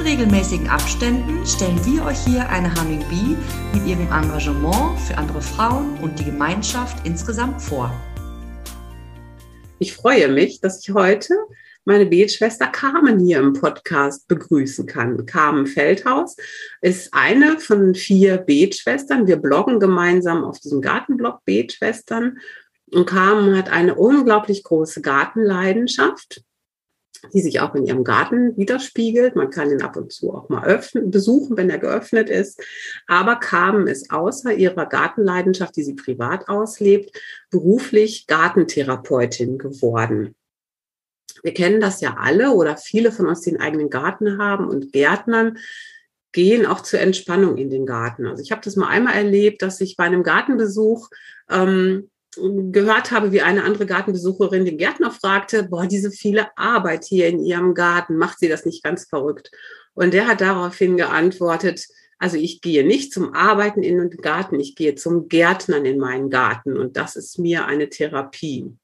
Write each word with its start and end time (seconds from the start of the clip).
In 0.00 0.06
regelmäßigen 0.06 0.66
Abständen 0.66 1.46
stellen 1.46 1.78
wir 1.84 2.06
euch 2.06 2.18
hier 2.24 2.48
eine 2.48 2.74
Humming 2.74 3.04
Bee 3.10 3.36
mit 3.74 3.86
ihrem 3.86 4.10
Engagement 4.10 4.98
für 4.98 5.18
andere 5.18 5.42
Frauen 5.42 5.98
und 5.98 6.18
die 6.18 6.24
Gemeinschaft 6.24 7.06
insgesamt 7.06 7.60
vor. 7.60 7.92
Ich 9.78 9.92
freue 9.92 10.28
mich, 10.28 10.62
dass 10.62 10.80
ich 10.80 10.94
heute 10.94 11.34
meine 11.84 12.06
Betschwester 12.06 12.68
Carmen 12.68 13.18
hier 13.18 13.40
im 13.40 13.52
Podcast 13.52 14.26
begrüßen 14.26 14.86
kann. 14.86 15.26
Carmen 15.26 15.66
Feldhaus 15.66 16.36
ist 16.80 17.12
eine 17.12 17.60
von 17.60 17.94
vier 17.94 18.38
Betschwestern. 18.38 19.26
Wir 19.26 19.36
bloggen 19.36 19.80
gemeinsam 19.80 20.44
auf 20.44 20.60
diesem 20.60 20.80
Gartenblog 20.80 21.44
Betschwestern. 21.44 22.38
Und 22.90 23.04
Carmen 23.04 23.54
hat 23.54 23.68
eine 23.68 23.96
unglaublich 23.96 24.64
große 24.64 25.02
Gartenleidenschaft 25.02 26.42
die 27.32 27.40
sich 27.40 27.60
auch 27.60 27.74
in 27.74 27.84
ihrem 27.84 28.04
Garten 28.04 28.56
widerspiegelt. 28.56 29.36
Man 29.36 29.50
kann 29.50 29.70
ihn 29.70 29.82
ab 29.82 29.96
und 29.96 30.12
zu 30.12 30.32
auch 30.32 30.48
mal 30.48 30.64
öffnen, 30.64 31.10
besuchen, 31.10 31.56
wenn 31.56 31.70
er 31.70 31.78
geöffnet 31.78 32.30
ist. 32.30 32.62
Aber 33.06 33.36
Carmen 33.36 33.86
ist 33.86 34.10
außer 34.10 34.52
ihrer 34.52 34.86
Gartenleidenschaft, 34.86 35.76
die 35.76 35.82
sie 35.82 35.94
privat 35.94 36.48
auslebt, 36.48 37.16
beruflich 37.50 38.26
Gartentherapeutin 38.26 39.58
geworden. 39.58 40.34
Wir 41.42 41.54
kennen 41.54 41.80
das 41.80 42.00
ja 42.00 42.16
alle 42.18 42.50
oder 42.52 42.76
viele 42.76 43.12
von 43.12 43.26
uns, 43.26 43.40
die 43.40 43.50
einen 43.50 43.60
eigenen 43.60 43.90
Garten 43.90 44.38
haben 44.38 44.68
und 44.68 44.92
Gärtnern 44.92 45.58
gehen 46.32 46.66
auch 46.66 46.80
zur 46.80 47.00
Entspannung 47.00 47.56
in 47.56 47.70
den 47.70 47.86
Garten. 47.86 48.26
Also 48.26 48.42
ich 48.42 48.52
habe 48.52 48.60
das 48.64 48.76
mal 48.76 48.88
einmal 48.88 49.14
erlebt, 49.14 49.62
dass 49.62 49.80
ich 49.80 49.96
bei 49.96 50.04
einem 50.04 50.22
Gartenbesuch 50.22 51.08
ähm, 51.48 52.10
gehört 52.36 53.10
habe, 53.10 53.32
wie 53.32 53.42
eine 53.42 53.64
andere 53.64 53.86
Gartenbesucherin 53.86 54.64
den 54.64 54.78
Gärtner 54.78 55.10
fragte, 55.10 55.64
boah, 55.64 55.86
diese 55.86 56.10
viele 56.10 56.56
Arbeit 56.56 57.04
hier 57.04 57.28
in 57.28 57.40
ihrem 57.40 57.74
Garten, 57.74 58.16
macht 58.16 58.38
sie 58.38 58.48
das 58.48 58.64
nicht 58.64 58.82
ganz 58.84 59.08
verrückt? 59.08 59.50
Und 59.94 60.14
der 60.14 60.28
hat 60.28 60.40
daraufhin 60.40 60.96
geantwortet, 60.96 61.86
also 62.18 62.36
ich 62.36 62.60
gehe 62.60 62.86
nicht 62.86 63.12
zum 63.12 63.34
Arbeiten 63.34 63.82
in 63.82 63.96
den 63.98 64.10
Garten, 64.10 64.60
ich 64.60 64.76
gehe 64.76 64.94
zum 64.94 65.28
Gärtnern 65.28 65.84
in 65.86 65.98
meinen 65.98 66.30
Garten 66.30 66.76
und 66.76 66.96
das 66.96 67.16
ist 67.16 67.38
mir 67.38 67.66
eine 67.66 67.88
Therapie. 67.88 68.76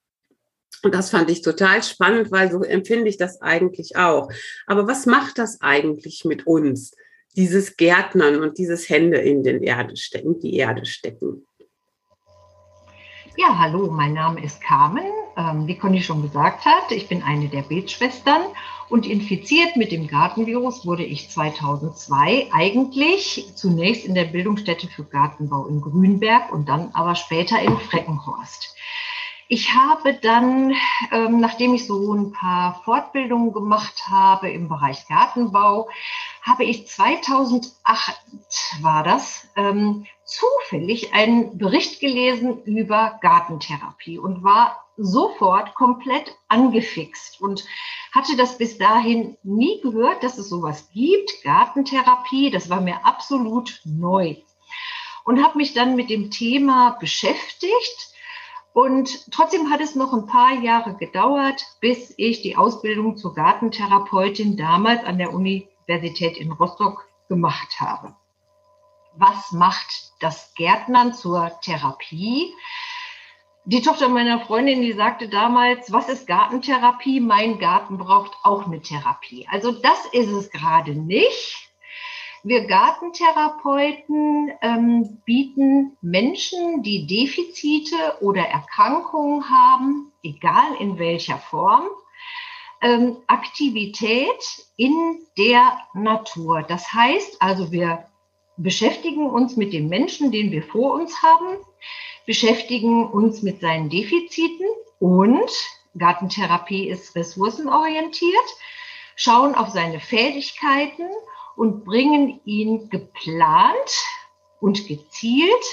Und 0.83 0.95
das 0.95 1.11
fand 1.11 1.31
ich 1.31 1.43
total 1.43 1.83
spannend, 1.83 2.31
weil 2.31 2.51
so 2.51 2.63
empfinde 2.63 3.09
ich 3.09 3.17
das 3.17 3.41
eigentlich 3.43 3.97
auch. 3.97 4.31
Aber 4.67 4.87
was 4.87 5.07
macht 5.07 5.39
das 5.39 5.61
eigentlich 5.61 6.25
mit 6.25 6.47
uns? 6.47 6.93
Dieses 7.37 7.77
Gärtnern 7.77 8.41
und 8.41 8.59
dieses 8.59 8.89
Hände 8.89 9.19
in 9.19 9.43
den 9.43 9.63
Erde 9.63 9.97
stecken, 9.97 10.41
die 10.41 10.57
Erde 10.57 10.87
stecken. 10.87 11.47
Ja, 13.39 13.59
hallo, 13.59 13.91
mein 13.91 14.15
Name 14.15 14.43
ist 14.43 14.63
Carmen. 14.63 15.05
Ähm, 15.37 15.67
wie 15.67 15.77
Conny 15.77 16.01
schon 16.01 16.23
gesagt 16.23 16.65
hat, 16.65 16.91
ich 16.91 17.07
bin 17.07 17.23
eine 17.23 17.49
der 17.49 17.61
Betschwestern 17.61 18.41
und 18.89 19.07
infiziert 19.07 19.77
mit 19.77 19.93
dem 19.93 20.07
Gartenvirus 20.07 20.87
wurde 20.87 21.05
ich 21.05 21.29
2002 21.29 22.49
eigentlich 22.51 23.53
zunächst 23.55 24.07
in 24.07 24.15
der 24.15 24.25
Bildungsstätte 24.25 24.87
für 24.87 25.05
Gartenbau 25.05 25.67
in 25.67 25.83
Grünberg 25.83 26.51
und 26.51 26.71
dann 26.71 26.93
aber 26.95 27.15
später 27.15 27.61
in 27.61 27.77
Freckenhorst. 27.77 28.75
Ich 29.49 29.75
habe 29.75 30.15
dann, 30.15 30.73
ähm, 31.13 31.39
nachdem 31.39 31.75
ich 31.75 31.87
so 31.87 32.15
ein 32.15 32.33
paar 32.33 32.81
Fortbildungen 32.85 33.53
gemacht 33.53 34.09
habe 34.09 34.49
im 34.49 34.69
Bereich 34.69 35.07
Gartenbau, 35.09 35.91
habe 36.41 36.65
ich 36.65 36.89
2008 36.89 37.71
war 38.81 39.05
das, 39.05 39.47
ähm, 39.57 40.07
zufällig 40.27 41.15
einen 41.15 41.57
Bericht 41.57 42.01
gelesen 42.01 42.63
über 42.65 43.19
Gartentherapie 43.23 44.19
und 44.19 44.43
war 44.43 44.85
sofort 44.97 45.75
komplett 45.75 46.37
angefixt 46.49 47.41
und 47.41 47.65
hatte 48.13 48.37
das 48.37 48.59
bis 48.59 48.77
dahin 48.77 49.37
nie 49.43 49.81
gehört, 49.83 50.23
dass 50.23 50.39
es 50.39 50.49
sowas 50.49 50.91
gibt, 50.93 51.43
Gartentherapie. 51.43 52.51
Das 52.51 52.69
war 52.69 52.81
mir 52.81 53.05
absolut 53.05 53.81
neu. 53.85 54.37
Und 55.25 55.45
habe 55.45 55.59
mich 55.59 55.75
dann 55.75 55.97
mit 55.97 56.11
dem 56.11 56.31
Thema 56.31 56.97
beschäftigt 57.01 58.15
und 58.73 59.33
trotzdem 59.33 59.71
hat 59.71 59.81
es 59.81 59.95
noch 59.95 60.13
ein 60.13 60.27
paar 60.27 60.53
Jahre 60.53 60.95
gedauert, 60.97 61.65
bis 61.81 62.13
ich 62.19 62.43
die 62.43 62.57
Ausbildung 62.57 63.17
zur 63.17 63.35
Gartentherapeutin 63.35 64.57
damals 64.57 65.03
an 65.05 65.19
der 65.19 65.33
Universität 65.33 66.37
in 66.37 66.53
Rostock 66.53 67.09
gemacht 67.29 67.81
habe. 67.81 68.15
Was 69.19 69.53
macht 69.53 70.13
das 70.21 70.55
Gärtnern 70.55 71.15
zur 71.15 71.53
Therapie? 71.63 72.53
Die 73.65 73.83
Tochter 73.83 74.09
meiner 74.09 74.41
Freundin, 74.41 74.81
die 74.83 74.93
sagte 74.93 75.29
damals, 75.29 75.91
was 75.91 76.09
ist 76.09 76.27
Gartentherapie? 76.27 77.21
Mein 77.21 77.59
Garten 77.59 77.99
braucht 77.99 78.37
auch 78.45 78.67
eine 78.67 78.81
Therapie. 78.81 79.49
Also 79.51 79.73
das 79.73 80.07
ist 80.13 80.29
es 80.31 80.51
gerade 80.51 80.93
nicht. 80.93 81.67
Wir 82.45 82.67
Gartentherapeuten 82.67 84.53
ähm, 84.63 85.21
bieten 85.25 85.97
Menschen, 86.01 86.85
die 86.85 87.09
Defizite 87.09 87.97
oder 88.21 88.43
Erkrankungen 88.43 89.51
haben, 89.51 90.13
egal 90.23 90.77
in 90.79 90.97
welcher 91.01 91.39
Form, 91.39 91.89
ähm, 92.83 93.17
Aktivität 93.27 94.65
in 94.77 95.19
der 95.37 95.77
Natur. 95.93 96.63
Das 96.63 96.93
heißt 96.93 97.43
also, 97.43 97.73
wir 97.73 98.07
beschäftigen 98.57 99.29
uns 99.29 99.57
mit 99.57 99.73
dem 99.73 99.89
Menschen, 99.89 100.33
den 100.33 100.51
wir 100.51 100.63
vor 100.63 100.95
uns 100.95 101.23
haben, 101.23 101.59
beschäftigen 102.27 103.07
uns 103.07 103.43
mit 103.43 103.61
seinen 103.61 103.89
Defiziten 103.91 104.67
und 104.99 105.51
Gartentherapie 105.99 106.89
ist 106.89 107.15
ressourcenorientiert, 107.15 108.45
schauen 109.15 109.55
auf 109.55 109.71
seine 109.71 110.01
Fähigkeiten 110.01 111.09
und 111.57 111.85
bringen 111.85 112.41
ihn 112.45 112.91
geplant 112.91 114.05
und 114.61 114.87
gezielt 114.87 115.65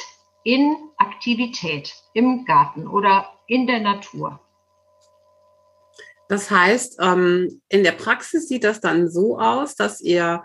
in 0.44 0.76
Aktivität 0.98 1.94
im 2.14 2.46
Garten 2.46 2.88
oder 2.88 3.30
in 3.48 3.68
der 3.68 3.80
Natur. 3.80 4.40
Das 6.30 6.50
heißt, 6.50 7.00
ähm, 7.02 7.62
in 7.70 7.84
der 7.84 7.92
Praxis 7.92 8.48
sieht 8.48 8.64
das 8.64 8.80
dann 8.80 9.10
so 9.10 9.40
aus, 9.40 9.76
dass 9.76 10.02
ihr 10.02 10.44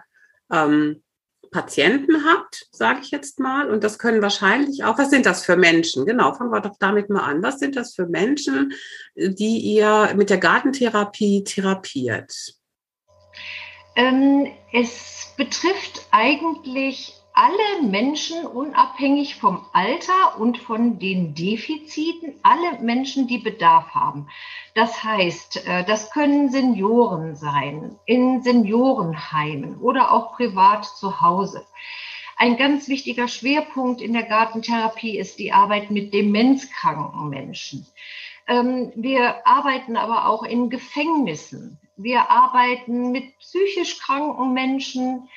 ähm, 0.53 1.03
Patienten 1.50 2.25
habt, 2.25 2.66
sage 2.72 3.00
ich 3.03 3.10
jetzt 3.10 3.41
mal, 3.41 3.70
und 3.70 3.84
das 3.84 3.98
können 3.98 4.22
wahrscheinlich 4.22 4.84
auch, 4.84 4.98
was 4.98 5.10
sind 5.10 5.26
das 5.26 5.44
für 5.44 5.56
Menschen? 5.56 6.06
Genau, 6.06 6.34
fangen 6.34 6.50
wir 6.50 6.60
doch 6.60 6.76
damit 6.78 7.10
mal 7.10 7.22
an. 7.22 7.42
Was 7.42 7.59
sind 7.59 7.76
das 7.76 7.94
für 7.94 8.06
Menschen, 8.06 8.72
die 9.14 9.58
ihr 9.58 10.14
mit 10.16 10.31
der 10.31 10.38
Gartentherapie 10.38 11.44
therapiert? 11.44 12.32
Ähm, 13.97 14.47
es 14.72 15.32
betrifft 15.37 16.06
eigentlich 16.12 17.17
alle 17.38 17.87
Menschen 17.88 18.44
unabhängig 18.44 19.37
vom 19.37 19.65
Alter 19.72 20.41
und 20.41 20.59
von 20.59 20.99
den 20.99 21.37
Defiziten, 21.37 22.34
alle 22.43 22.81
Menschen, 22.81 23.28
die 23.28 23.38
Bedarf 23.38 23.94
haben. 23.94 24.28
Das 24.75 25.04
heißt, 25.04 25.65
äh, 25.65 25.84
das 25.84 26.10
können 26.10 26.50
Senioren 26.50 27.37
sein, 27.37 27.96
in 28.06 28.43
Seniorenheimen 28.43 29.76
oder 29.79 30.11
auch 30.11 30.35
privat 30.35 30.85
zu 30.85 31.20
Hause. 31.20 31.64
Ein 32.37 32.56
ganz 32.56 32.88
wichtiger 32.88 33.29
Schwerpunkt 33.29 34.00
in 34.00 34.14
der 34.14 34.25
Gartentherapie 34.25 35.17
ist 35.17 35.38
die 35.38 35.52
Arbeit 35.52 35.93
mit 35.93 36.12
demenzkranken 36.12 37.29
Menschen. 37.29 37.87
Ähm, 38.49 38.91
wir 38.96 39.46
arbeiten 39.46 39.96
aber 39.96 40.26
auch 40.26 40.43
in 40.43 40.70
Gefängnissen. 40.70 41.79
Wir 41.96 42.32
arbeiten 42.32 43.12
mit 43.12 43.38
psychisch 43.38 44.00
kranken 44.00 44.52
Menschen. 44.55 45.29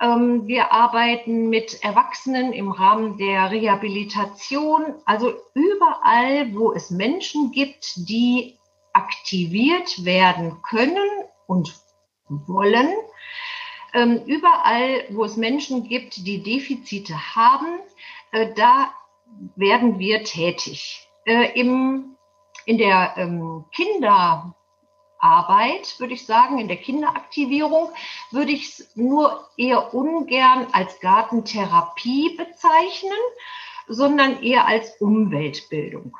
Ähm, 0.00 0.46
wir 0.46 0.72
arbeiten 0.72 1.48
mit 1.48 1.82
Erwachsenen 1.82 2.52
im 2.52 2.70
Rahmen 2.70 3.16
der 3.16 3.50
Rehabilitation. 3.50 4.94
Also 5.04 5.32
überall, 5.54 6.54
wo 6.54 6.72
es 6.72 6.90
Menschen 6.90 7.50
gibt, 7.50 8.08
die 8.08 8.56
aktiviert 8.92 10.04
werden 10.04 10.62
können 10.62 11.08
und 11.46 11.74
wollen. 12.28 12.88
Ähm, 13.94 14.20
überall, 14.26 15.04
wo 15.10 15.24
es 15.24 15.36
Menschen 15.36 15.88
gibt, 15.88 16.26
die 16.26 16.42
Defizite 16.42 17.14
haben, 17.34 17.80
äh, 18.32 18.52
da 18.54 18.90
werden 19.54 19.98
wir 19.98 20.24
tätig. 20.24 21.08
Äh, 21.24 21.58
Im, 21.58 22.16
in 22.66 22.78
der 22.78 23.14
ähm, 23.16 23.64
Kinder- 23.72 24.54
Arbeit, 25.18 25.98
würde 25.98 26.14
ich 26.14 26.26
sagen, 26.26 26.58
in 26.58 26.68
der 26.68 26.76
Kinderaktivierung, 26.76 27.90
würde 28.30 28.52
ich 28.52 28.68
es 28.68 28.96
nur 28.96 29.48
eher 29.56 29.94
ungern 29.94 30.66
als 30.72 30.98
Gartentherapie 31.00 32.36
bezeichnen, 32.36 33.18
sondern 33.88 34.42
eher 34.42 34.66
als 34.66 34.96
Umweltbildung. 35.00 36.16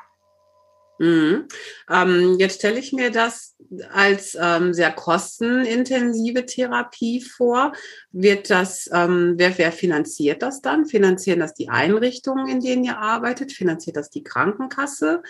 Mhm. 0.99 1.47
Ähm, 1.89 2.37
jetzt 2.39 2.57
stelle 2.57 2.79
ich 2.79 2.91
mir 2.91 3.11
das 3.11 3.55
als 3.91 4.35
ähm, 4.39 4.73
sehr 4.73 4.91
kostenintensive 4.91 6.45
Therapie 6.45 7.21
vor. 7.21 7.73
Wird 8.11 8.49
das, 8.49 8.89
ähm, 8.91 9.35
wer, 9.37 9.57
wer 9.57 9.71
finanziert 9.71 10.41
das 10.41 10.61
dann? 10.61 10.87
Finanzieren 10.87 11.39
das 11.39 11.53
die 11.53 11.69
Einrichtungen, 11.69 12.47
in 12.47 12.61
denen 12.61 12.83
ihr 12.83 12.97
arbeitet? 12.97 13.51
Finanziert 13.51 13.95
das 13.95 14.09
die 14.09 14.23
Krankenkasse? 14.23 15.21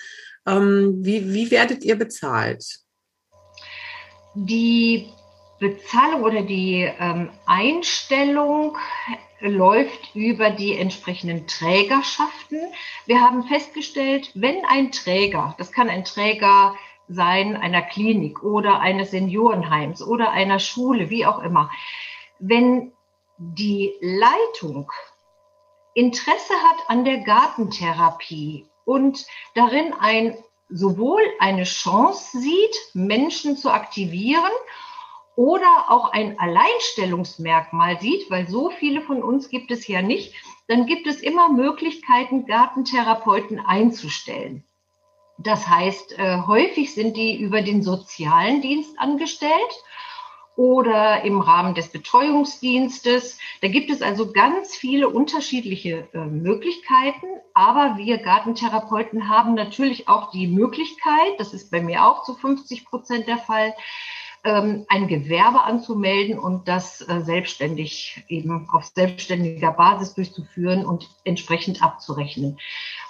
Ähm, 0.45 0.99
wie, 1.01 1.33
wie 1.33 1.51
werdet 1.51 1.83
ihr 1.83 1.97
bezahlt? 1.97 2.86
Die 4.39 5.09
Bezahlung 5.57 6.21
oder 6.21 6.43
die 6.43 6.87
ähm, 6.99 7.31
Einstellung 7.47 8.77
läuft 9.39 10.13
über 10.13 10.51
die 10.51 10.77
entsprechenden 10.77 11.47
Trägerschaften. 11.47 12.59
Wir 13.07 13.19
haben 13.19 13.45
festgestellt, 13.45 14.29
wenn 14.35 14.63
ein 14.65 14.91
Träger, 14.91 15.55
das 15.57 15.71
kann 15.71 15.89
ein 15.89 16.03
Träger 16.03 16.75
sein 17.07 17.57
einer 17.57 17.81
Klinik 17.81 18.43
oder 18.43 18.79
eines 18.79 19.09
Seniorenheims 19.09 20.03
oder 20.03 20.29
einer 20.29 20.59
Schule, 20.59 21.09
wie 21.09 21.25
auch 21.25 21.39
immer, 21.39 21.71
wenn 22.37 22.91
die 23.39 23.91
Leitung 24.01 24.91
Interesse 25.95 26.53
hat 26.53 26.89
an 26.89 27.05
der 27.05 27.21
Gartentherapie 27.21 28.67
und 28.85 29.25
darin 29.55 29.93
ein 29.99 30.37
sowohl 30.69 31.21
eine 31.39 31.63
Chance 31.63 32.39
sieht, 32.39 32.75
Menschen 32.93 33.57
zu 33.57 33.69
aktivieren 33.69 34.51
oder 35.35 35.85
auch 35.89 36.11
ein 36.11 36.39
Alleinstellungsmerkmal 36.39 37.99
sieht, 37.99 38.29
weil 38.29 38.47
so 38.47 38.71
viele 38.71 39.01
von 39.01 39.21
uns 39.23 39.49
gibt 39.49 39.71
es 39.71 39.87
ja 39.87 40.01
nicht, 40.01 40.33
dann 40.67 40.85
gibt 40.85 41.07
es 41.07 41.21
immer 41.21 41.49
Möglichkeiten, 41.49 42.45
Gartentherapeuten 42.45 43.59
einzustellen. 43.59 44.63
Das 45.37 45.67
heißt, 45.67 46.17
äh, 46.17 46.41
häufig 46.47 46.93
sind 46.93 47.15
die 47.15 47.39
über 47.39 47.61
den 47.61 47.83
sozialen 47.83 48.61
Dienst 48.61 48.97
angestellt 48.97 49.83
oder 50.57 51.23
im 51.23 51.39
Rahmen 51.39 51.75
des 51.75 51.89
Betreuungsdienstes. 51.89 53.37
Da 53.61 53.67
gibt 53.67 53.91
es 53.91 54.01
also 54.01 54.33
ganz 54.33 54.75
viele 54.75 55.07
unterschiedliche 55.07 56.09
äh, 56.13 56.17
Möglichkeiten. 56.17 57.27
Aber 57.53 57.97
wir 57.97 58.17
Gartentherapeuten 58.17 59.29
haben 59.29 59.53
natürlich 59.53 60.09
auch 60.09 60.31
die 60.31 60.47
Möglichkeit, 60.47 61.33
das 61.37 61.53
ist 61.53 61.71
bei 61.71 61.79
mir 61.79 62.05
auch 62.05 62.23
zu 62.23 62.33
50 62.33 62.85
Prozent 62.85 63.27
der 63.27 63.37
Fall, 63.37 63.73
ähm, 64.43 64.85
ein 64.87 65.07
Gewerbe 65.07 65.61
anzumelden 65.61 66.39
und 66.39 66.67
das 66.67 67.01
äh, 67.01 67.21
selbstständig 67.21 68.23
eben 68.27 68.67
auf 68.71 68.85
selbstständiger 68.85 69.71
Basis 69.71 70.15
durchzuführen 70.15 70.85
und 70.85 71.07
entsprechend 71.23 71.83
abzurechnen. 71.83 72.57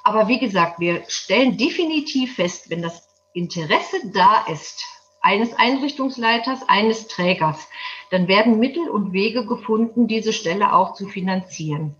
Aber 0.03 0.27
wie 0.27 0.39
gesagt, 0.39 0.81
wir 0.81 1.03
stellen 1.07 1.57
definitiv 1.57 2.35
fest, 2.35 2.69
wenn 2.69 2.81
das 2.81 3.07
Interesse 3.33 3.97
da 4.13 4.45
ist, 4.51 4.83
eines 5.27 5.53
Einrichtungsleiters, 5.53 6.69
eines 6.69 7.09
Trägers, 7.09 7.67
dann 8.11 8.29
werden 8.29 8.59
Mittel 8.59 8.89
und 8.89 9.11
Wege 9.11 9.45
gefunden, 9.45 10.07
diese 10.07 10.31
Stelle 10.31 10.71
auch 10.71 10.93
zu 10.93 11.05
finanzieren. 11.05 11.97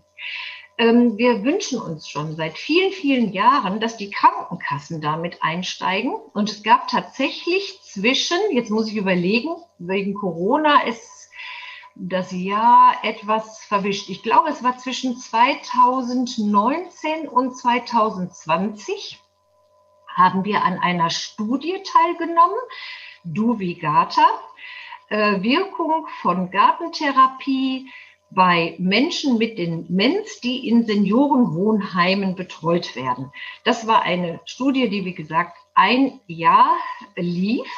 Ähm, 0.78 1.18
wir 1.18 1.44
wünschen 1.44 1.78
uns 1.78 2.08
schon 2.08 2.36
seit 2.36 2.56
vielen, 2.56 2.90
vielen 2.90 3.34
Jahren, 3.34 3.80
dass 3.80 3.98
die 3.98 4.10
Krankenkassen 4.10 5.02
damit 5.02 5.42
einsteigen. 5.42 6.14
Und 6.32 6.50
es 6.50 6.62
gab 6.62 6.88
tatsächlich 6.88 7.78
zwischen, 7.82 8.38
jetzt 8.52 8.70
muss 8.70 8.88
ich 8.88 8.96
überlegen, 8.96 9.56
wegen 9.78 10.14
Corona 10.14 10.84
ist 10.84 11.28
das 11.96 12.32
Jahr 12.32 12.94
etwas 13.02 13.62
verwischt. 13.62 14.08
Ich 14.08 14.22
glaube, 14.22 14.48
es 14.48 14.62
war 14.62 14.78
zwischen 14.78 15.18
2019 15.18 17.28
und 17.28 17.58
2020 17.58 19.20
haben 20.16 20.44
wir 20.44 20.64
an 20.64 20.78
einer 20.78 21.10
Studie 21.10 21.82
teilgenommen, 21.84 22.56
Duvigata, 23.24 24.26
äh, 25.08 25.42
Wirkung 25.42 26.06
von 26.22 26.50
Gartentherapie 26.50 27.90
bei 28.30 28.74
Menschen 28.78 29.38
mit 29.38 29.58
Demenz, 29.58 30.40
die 30.40 30.68
in 30.68 30.84
Seniorenwohnheimen 30.84 32.34
betreut 32.34 32.94
werden. 32.94 33.32
Das 33.64 33.86
war 33.86 34.02
eine 34.02 34.40
Studie, 34.44 34.88
die, 34.90 35.04
wie 35.04 35.14
gesagt, 35.14 35.56
ein 35.74 36.20
Jahr 36.26 36.76
lief 37.16 37.70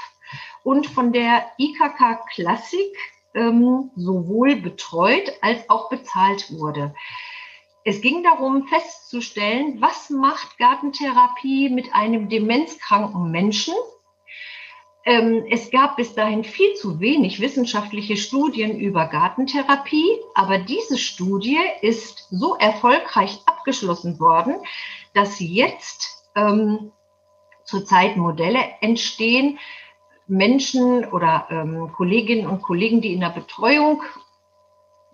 und 0.65 0.87
von 0.87 1.13
der 1.13 1.47
IKK 1.59 2.27
Klassik 2.33 2.97
ähm, 3.35 3.91
sowohl 3.95 4.57
betreut 4.57 5.33
als 5.41 5.69
auch 5.71 5.89
bezahlt 5.89 6.51
wurde. 6.51 6.95
Es 7.85 8.03
ging 8.03 8.23
darum 8.23 8.67
festzustellen, 8.67 9.81
was 9.81 10.11
macht 10.11 10.59
Gartentherapie 10.59 11.71
mit 11.71 11.95
einem 11.95 12.29
demenzkranken 12.29 13.31
Menschen, 13.31 13.75
es 15.03 15.71
gab 15.71 15.97
bis 15.97 16.15
dahin 16.15 16.45
viel 16.45 16.75
zu 16.75 17.01
wenig 17.01 17.41
wissenschaftliche 17.41 18.17
Studien 18.17 18.79
über 18.79 19.07
Gartentherapie, 19.07 20.19
aber 20.35 20.59
diese 20.59 20.99
Studie 20.99 21.59
ist 21.81 22.27
so 22.31 22.55
erfolgreich 22.57 23.41
abgeschlossen 23.47 24.21
worden, 24.21 24.57
dass 25.15 25.41
jetzt 25.41 26.29
ähm, 26.37 26.93
zurzeit 27.65 28.17
Modelle 28.17 28.61
entstehen, 28.83 29.59
Menschen 30.27 31.05
oder 31.07 31.47
ähm, 31.51 31.91
Kolleginnen 31.93 32.47
und 32.47 32.63
Kollegen, 32.63 33.01
die 33.01 33.15
in 33.15 33.21
der 33.21 33.31
Betreuung 33.31 34.03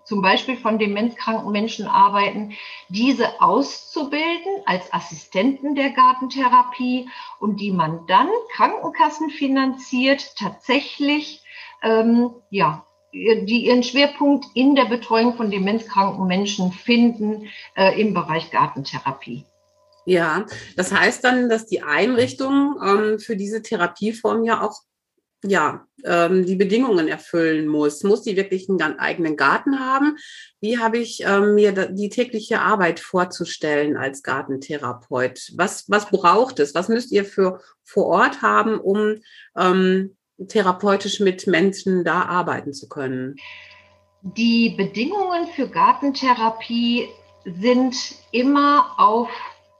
zum 0.07 0.21
Beispiel 0.21 0.55
von 0.55 0.79
demenzkranken 0.79 1.51
Menschen 1.51 1.85
arbeiten, 1.85 2.53
diese 2.87 3.41
auszubilden 3.41 4.63
als 4.65 4.91
Assistenten 4.93 5.75
der 5.75 5.89
Gartentherapie 5.91 7.09
und 7.39 7.59
die 7.59 7.71
man 7.71 8.07
dann 8.07 8.29
krankenkassenfinanziert 8.55 10.35
tatsächlich 10.37 11.43
ähm, 11.83 12.31
ja, 12.49 12.85
die 13.13 13.65
ihren 13.65 13.83
Schwerpunkt 13.83 14.45
in 14.53 14.75
der 14.75 14.85
Betreuung 14.85 15.35
von 15.35 15.51
demenzkranken 15.51 16.25
Menschen 16.27 16.71
finden 16.71 17.49
äh, 17.75 17.99
im 17.99 18.13
Bereich 18.13 18.51
Gartentherapie. 18.51 19.45
Ja, 20.05 20.45
das 20.77 20.93
heißt 20.93 21.23
dann, 21.23 21.49
dass 21.49 21.65
die 21.65 21.83
Einrichtung 21.83 22.75
ähm, 22.81 23.19
für 23.19 23.35
diese 23.35 23.61
Therapieform 23.61 24.45
ja 24.45 24.61
auch 24.61 24.75
ja, 25.43 25.85
ähm, 26.03 26.45
die 26.45 26.55
Bedingungen 26.55 27.07
erfüllen 27.07 27.67
muss. 27.67 28.03
Muss 28.03 28.23
die 28.23 28.35
wirklich 28.35 28.69
einen 28.69 28.99
eigenen 28.99 29.35
Garten 29.35 29.79
haben? 29.79 30.17
Wie 30.59 30.79
habe 30.79 30.97
ich 30.97 31.23
ähm, 31.25 31.55
mir 31.55 31.71
die 31.71 32.09
tägliche 32.09 32.61
Arbeit 32.61 32.99
vorzustellen 32.99 33.97
als 33.97 34.23
Gartentherapeut? 34.23 35.53
Was, 35.55 35.85
was 35.89 36.09
braucht 36.09 36.59
es? 36.59 36.73
Was 36.75 36.89
müsst 36.89 37.11
ihr 37.11 37.25
für 37.25 37.61
vor 37.83 38.07
Ort 38.07 38.41
haben, 38.41 38.79
um 38.79 39.15
ähm, 39.55 40.17
therapeutisch 40.47 41.19
mit 41.19 41.47
Menschen 41.47 42.03
da 42.03 42.23
arbeiten 42.23 42.73
zu 42.73 42.87
können? 42.87 43.35
Die 44.21 44.71
Bedingungen 44.75 45.47
für 45.55 45.69
Gartentherapie 45.69 47.07
sind 47.45 47.95
immer 48.31 48.95
auf 48.97 49.29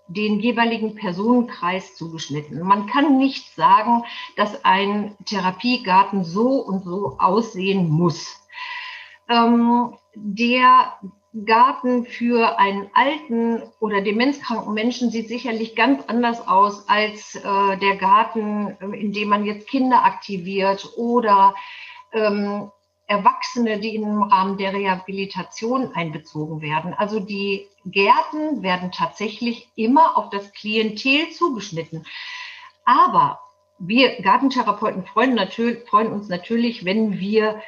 den 0.08 0.40
jeweiligen 0.40 0.96
Personenkreis 0.96 1.96
zugeschnitten. 1.96 2.62
Man 2.62 2.88
kann 2.88 3.18
nicht 3.18 3.54
sagen, 3.56 4.04
dass 4.36 4.64
ein 4.64 5.16
Therapiegarten 5.26 6.24
so 6.24 6.60
und 6.60 6.84
so 6.84 7.18
aussehen 7.20 7.90
muss. 7.90 8.42
Ähm, 9.30 9.94
der 10.16 10.94
Garten 11.46 12.06
für 12.06 12.58
einen 12.58 12.90
alten 12.94 13.62
oder 13.80 14.02
demenzkranken 14.02 14.74
Menschen 14.74 15.12
sieht 15.12 15.28
sicherlich 15.28 15.76
ganz 15.76 16.04
anders 16.08 16.48
aus 16.48 16.88
als 16.88 17.36
äh, 17.36 17.78
der 17.78 17.98
Garten, 17.98 18.70
in 18.94 19.12
dem 19.12 19.30
man 19.30 19.46
jetzt 19.46 19.68
Kinder 19.68 20.04
aktiviert 20.04 20.90
oder 20.96 21.54
ähm, 22.14 22.72
Erwachsene, 23.08 23.80
die 23.80 23.96
im 23.96 24.22
Rahmen 24.22 24.58
der 24.58 24.74
Rehabilitation 24.74 25.94
einbezogen 25.94 26.62
werden. 26.62 26.94
Also 26.94 27.20
die 27.20 27.68
Gärten 27.86 28.62
werden 28.64 28.92
tatsächlich 28.92 29.70
immer 29.76 30.18
auf 30.18 30.30
das 30.30 30.52
Klientel 30.52 31.30
zugeschnitten. 31.32 32.06
Aber 32.84 33.40
wir 33.80 34.22
Gartentherapeuten 34.22 35.06
freuen, 35.06 35.36
natürlich, 35.36 35.88
freuen 35.88 36.12
uns 36.12 36.28
natürlich, 36.28 36.84
wenn 36.84 37.20
wir 37.20 37.62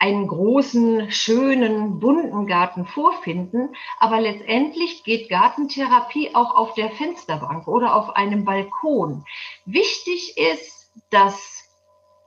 einen 0.00 0.26
großen, 0.26 1.12
schönen, 1.12 2.00
bunten 2.00 2.46
Garten 2.46 2.86
vorfinden. 2.86 3.76
Aber 3.98 4.20
letztendlich 4.20 5.04
geht 5.04 5.28
Gartentherapie 5.28 6.34
auch 6.34 6.54
auf 6.56 6.74
der 6.74 6.90
Fensterbank 6.90 7.68
oder 7.68 7.94
auf 7.94 8.16
einem 8.16 8.44
Balkon. 8.44 9.24
Wichtig 9.66 10.38
ist, 10.38 10.90
dass 11.10 11.59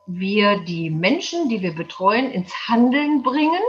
wir 0.06 0.60
die 0.60 0.90
Menschen, 0.90 1.50
die 1.50 1.62
wir 1.62 1.74
betreuen, 1.74 2.32
ins 2.32 2.68
Handeln 2.68 3.24
bringen. 3.24 3.62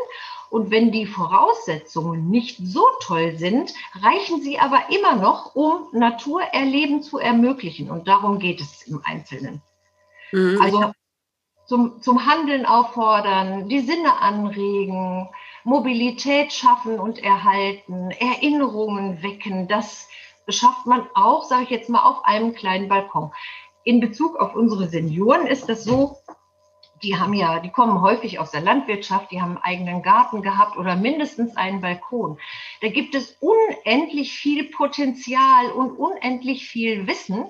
Und 0.51 0.71
wenn 0.71 0.93
die 0.93 1.07
Voraussetzungen 1.07 2.31
nicht 2.31 2.59
so 2.63 2.85
toll 3.01 3.37
sind, 3.37 3.75
reichen 4.01 4.41
sie 4.41 4.59
aber 4.59 4.85
immer 4.91 5.17
noch, 5.17 5.55
um 5.55 5.89
Naturerleben 5.93 7.03
zu 7.03 7.19
ermöglichen. 7.19 7.91
Und 7.91 8.07
darum 8.07 8.39
geht 8.39 8.61
es 8.61 8.83
im 8.87 9.01
Einzelnen. 9.05 9.63
Mhm. 10.33 10.61
Also 10.63 10.93
zum, 11.67 12.03
zum 12.03 12.27
Handeln 12.27 12.67
auffordern, 12.67 13.69
die 13.69 13.81
Sinne 13.81 14.21
anregen, 14.21 15.29
Mobilität 15.65 16.53
schaffen 16.53 17.01
und 17.01 17.23
erhalten, 17.23 18.11
Erinnerungen 18.11 19.23
wecken, 19.23 19.67
das 19.67 20.09
schafft 20.49 20.85
man 20.85 21.07
auch, 21.15 21.45
sage 21.45 21.65
ich 21.65 21.71
jetzt 21.71 21.89
mal, 21.89 22.03
auf 22.03 22.25
einem 22.27 22.55
kleinen 22.55 22.89
Balkon. 22.89 23.33
In 23.85 24.01
Bezug 24.01 24.37
auf 24.37 24.55
unsere 24.55 24.89
Senioren 24.89 25.47
ist 25.47 25.69
das 25.69 25.85
so, 25.85 26.17
die 27.03 27.17
haben 27.17 27.35
ja, 27.35 27.61
die 27.61 27.71
kommen 27.71 28.01
häufig 28.01 28.39
aus 28.39 28.51
der 28.51 28.63
Landwirtschaft, 28.63 29.31
die 29.31 29.43
haben 29.43 29.59
einen 29.59 29.79
eigenen 29.83 30.03
Garten 30.03 30.41
gehabt 30.41 30.79
oder 30.79 30.97
mindestens 30.97 31.55
einen 31.57 31.83
Balkon. 31.83 32.39
Da 32.81 32.89
gibt 32.89 33.15
es 33.15 33.37
unendlich 33.41 34.33
viel 34.33 34.71
Potenzial 34.71 35.71
und 35.73 35.99
unendlich 35.99 36.67
viel 36.67 37.07
Wissen, 37.07 37.45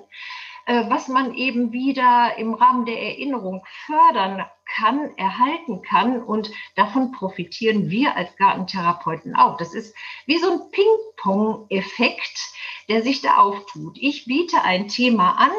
was 0.65 1.07
man 1.07 1.35
eben 1.35 1.71
wieder 1.71 2.37
im 2.37 2.53
Rahmen 2.53 2.85
der 2.85 2.99
Erinnerung 3.01 3.63
fördern 3.85 4.45
kann, 4.65 5.15
erhalten 5.15 5.81
kann. 5.81 6.23
Und 6.23 6.51
davon 6.75 7.11
profitieren 7.11 7.89
wir 7.89 8.15
als 8.15 8.35
Gartentherapeuten 8.37 9.35
auch. 9.35 9.57
Das 9.57 9.73
ist 9.73 9.95
wie 10.25 10.39
so 10.39 10.51
ein 10.51 10.71
Ping-Pong-Effekt, 10.71 12.53
der 12.89 13.03
sich 13.03 13.21
da 13.21 13.37
auftut. 13.37 13.97
Ich 13.99 14.25
biete 14.25 14.61
ein 14.63 14.87
Thema 14.87 15.33
an. 15.37 15.51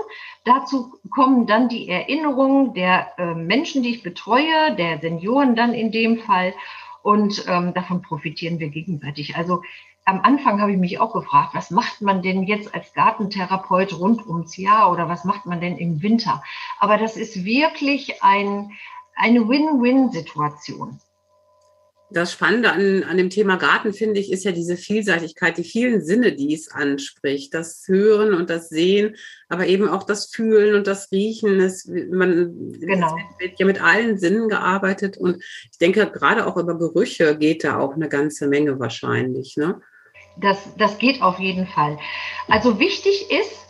Dazu 0.44 0.94
kommen 1.10 1.46
dann 1.46 1.68
die 1.68 1.88
Erinnerungen 1.88 2.74
der 2.74 3.12
äh, 3.18 3.34
Menschen, 3.34 3.82
die 3.82 3.90
ich 3.90 4.02
betreue, 4.02 4.74
der 4.76 5.00
Senioren 5.00 5.56
dann 5.56 5.72
in 5.72 5.92
dem 5.92 6.18
Fall. 6.18 6.54
Und 7.02 7.44
ähm, 7.46 7.72
davon 7.74 8.02
profitieren 8.02 8.58
wir 8.58 8.68
gegenseitig. 8.68 9.36
Also 9.36 9.62
am 10.06 10.20
Anfang 10.20 10.60
habe 10.60 10.70
ich 10.70 10.78
mich 10.78 11.00
auch 11.00 11.12
gefragt, 11.12 11.50
was 11.52 11.72
macht 11.72 12.00
man 12.00 12.22
denn 12.22 12.44
jetzt 12.44 12.72
als 12.72 12.94
Gartentherapeut 12.94 13.98
rund 13.98 14.24
ums 14.26 14.56
Jahr 14.56 14.92
oder 14.92 15.08
was 15.08 15.24
macht 15.24 15.46
man 15.46 15.60
denn 15.60 15.76
im 15.76 16.00
Winter? 16.00 16.42
Aber 16.78 16.96
das 16.96 17.16
ist 17.16 17.44
wirklich 17.44 18.22
ein, 18.22 18.70
eine 19.16 19.48
Win-Win-Situation. 19.48 21.00
Das 22.08 22.32
Spannende 22.32 22.70
an, 22.70 23.02
an 23.02 23.16
dem 23.16 23.30
Thema 23.30 23.56
Garten, 23.56 23.92
finde 23.92 24.20
ich, 24.20 24.30
ist 24.30 24.44
ja 24.44 24.52
diese 24.52 24.76
Vielseitigkeit, 24.76 25.58
die 25.58 25.64
vielen 25.64 26.04
Sinne, 26.04 26.36
die 26.36 26.54
es 26.54 26.70
anspricht. 26.70 27.52
Das 27.52 27.82
Hören 27.88 28.32
und 28.32 28.48
das 28.48 28.68
Sehen, 28.68 29.16
aber 29.48 29.66
eben 29.66 29.88
auch 29.88 30.04
das 30.04 30.26
Fühlen 30.26 30.76
und 30.76 30.86
das 30.86 31.10
Riechen. 31.10 31.58
Das, 31.58 31.84
man, 31.84 32.72
genau. 32.78 33.16
es 33.16 33.40
wird 33.40 33.58
ja 33.58 33.66
mit 33.66 33.82
allen 33.82 34.18
Sinnen 34.18 34.48
gearbeitet 34.48 35.16
und 35.16 35.42
ich 35.72 35.78
denke, 35.80 36.08
gerade 36.12 36.46
auch 36.46 36.56
über 36.56 36.78
Gerüche 36.78 37.36
geht 37.36 37.64
da 37.64 37.80
auch 37.80 37.94
eine 37.94 38.08
ganze 38.08 38.46
Menge 38.46 38.78
wahrscheinlich. 38.78 39.56
Ne? 39.56 39.80
Das, 40.36 40.76
das 40.76 40.98
geht 40.98 41.22
auf 41.22 41.38
jeden 41.38 41.66
Fall. 41.66 41.98
Also 42.48 42.78
wichtig 42.78 43.30
ist, 43.30 43.66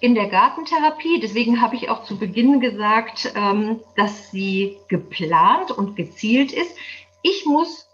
in 0.00 0.14
der 0.14 0.28
Gartentherapie, 0.28 1.20
deswegen 1.20 1.60
habe 1.60 1.76
ich 1.76 1.90
auch 1.90 2.04
zu 2.04 2.18
Beginn 2.18 2.60
gesagt, 2.60 3.32
ähm, 3.36 3.80
dass 3.96 4.30
sie 4.30 4.78
geplant 4.88 5.70
und 5.70 5.94
gezielt 5.94 6.52
ist. 6.52 6.74
Ich 7.22 7.44
muss 7.44 7.89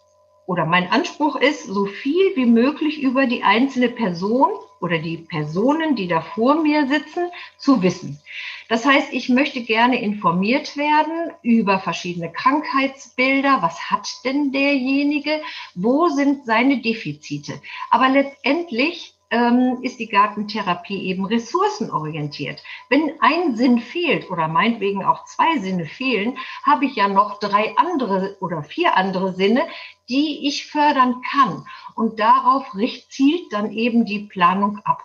oder 0.47 0.65
mein 0.65 0.91
Anspruch 0.91 1.37
ist, 1.37 1.67
so 1.67 1.87
viel 1.87 2.37
wie 2.37 2.47
möglich 2.47 3.03
über 3.03 3.27
die 3.27 3.43
einzelne 3.43 3.89
Person 3.89 4.51
oder 4.81 4.99
die 4.99 5.19
Personen, 5.19 5.97
die 5.97 6.07
da 6.07 6.21
vor 6.21 6.63
mir 6.63 6.87
sitzen, 6.87 7.31
zu 7.59 7.83
wissen. 7.83 8.21
Das 8.69 8.85
heißt, 8.85 9.13
ich 9.13 9.29
möchte 9.29 9.63
gerne 9.63 10.01
informiert 10.01 10.77
werden 10.77 11.33
über 11.43 11.79
verschiedene 11.79 12.33
Krankheitsbilder. 12.33 13.59
Was 13.61 13.91
hat 13.91 14.09
denn 14.25 14.53
derjenige? 14.53 15.41
Wo 15.75 16.09
sind 16.09 16.47
seine 16.47 16.81
Defizite? 16.81 17.61
Aber 17.91 18.09
letztendlich 18.09 19.16
ähm, 19.31 19.79
ist 19.83 19.99
die 19.99 20.09
Gartentherapie 20.09 21.09
eben 21.09 21.25
ressourcenorientiert. 21.25 22.63
Wenn 22.89 23.13
ein 23.21 23.57
Sinn 23.57 23.81
fehlt 23.81 24.31
oder 24.31 24.49
meinetwegen 24.49 25.05
auch 25.05 25.25
zwei 25.25 25.59
Sinne 25.59 25.87
fehlen, 25.87 26.39
habe 26.65 26.85
ich 26.85 26.97
ja 26.97 27.09
noch 27.09 27.39
drei 27.39 27.77
andere 27.77 28.37
oder 28.41 28.63
vier 28.63 28.97
andere 28.97 29.33
Sinne, 29.33 29.67
die 30.09 30.47
ich 30.47 30.67
fördern 30.67 31.23
kann. 31.31 31.67
Und 31.95 32.21
darauf 32.21 32.67
zielt 33.09 33.53
dann 33.53 33.73
eben 33.73 34.05
die 34.05 34.21
Planung 34.21 34.81
ab. 34.85 35.03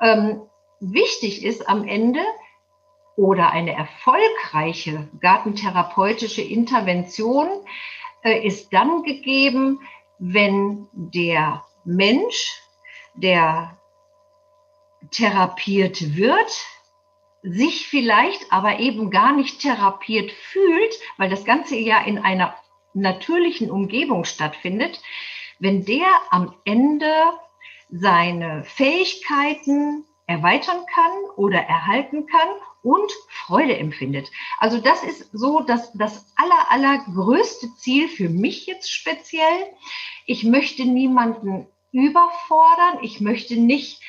Ähm, 0.00 0.42
wichtig 0.80 1.44
ist 1.44 1.68
am 1.68 1.86
Ende, 1.86 2.20
oder 3.16 3.50
eine 3.50 3.72
erfolgreiche 3.72 5.08
gartentherapeutische 5.20 6.42
Intervention 6.42 7.48
äh, 8.22 8.46
ist 8.46 8.72
dann 8.72 9.02
gegeben, 9.02 9.80
wenn 10.18 10.86
der 10.92 11.64
Mensch 11.84 12.62
der 13.16 13.76
therapiert 15.10 16.16
wird, 16.16 16.66
sich 17.42 17.86
vielleicht 17.86 18.52
aber 18.52 18.80
eben 18.80 19.10
gar 19.10 19.32
nicht 19.32 19.60
therapiert 19.60 20.32
fühlt, 20.32 20.94
weil 21.16 21.30
das 21.30 21.44
Ganze 21.44 21.76
ja 21.76 22.00
in 22.00 22.18
einer 22.18 22.54
natürlichen 22.94 23.70
Umgebung 23.70 24.24
stattfindet, 24.24 25.00
wenn 25.58 25.84
der 25.84 26.08
am 26.30 26.54
Ende 26.64 27.12
seine 27.90 28.64
Fähigkeiten 28.64 30.04
erweitern 30.26 30.84
kann 30.92 31.12
oder 31.36 31.60
erhalten 31.60 32.26
kann 32.26 32.48
und 32.82 33.10
Freude 33.28 33.76
empfindet. 33.76 34.28
Also 34.58 34.80
das 34.80 35.04
ist 35.04 35.30
so 35.32 35.60
das, 35.60 35.92
das 35.92 36.32
aller, 36.36 36.70
allergrößte 36.70 37.68
Ziel 37.76 38.08
für 38.08 38.28
mich 38.28 38.66
jetzt 38.66 38.90
speziell. 38.92 39.72
Ich 40.24 40.42
möchte 40.42 40.84
niemanden 40.84 41.68
überfordern. 41.92 42.98
Ich 43.02 43.20
möchte 43.20 43.56
nicht, 43.56 44.00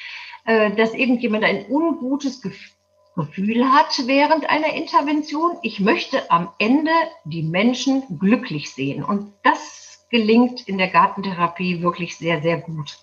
äh, 0.46 0.76
dass 0.76 0.94
irgendjemand 0.94 1.44
ein 1.44 1.66
ungutes 1.70 2.42
Gefühl 2.42 3.72
hat 3.72 4.02
während 4.06 4.50
einer 4.50 4.74
Intervention. 4.74 5.58
Ich 5.62 5.80
möchte 5.80 6.30
am 6.32 6.50
Ende 6.60 6.92
die 7.26 7.44
Menschen 7.44 8.04
glücklich 8.20 8.72
sehen. 8.72 9.04
Und 9.04 9.34
das 9.44 10.06
gelingt 10.10 10.68
in 10.68 10.78
der 10.78 10.88
Gartentherapie 10.88 11.82
wirklich 11.82 12.18
sehr, 12.18 12.42
sehr 12.42 12.58
gut. 12.58 12.98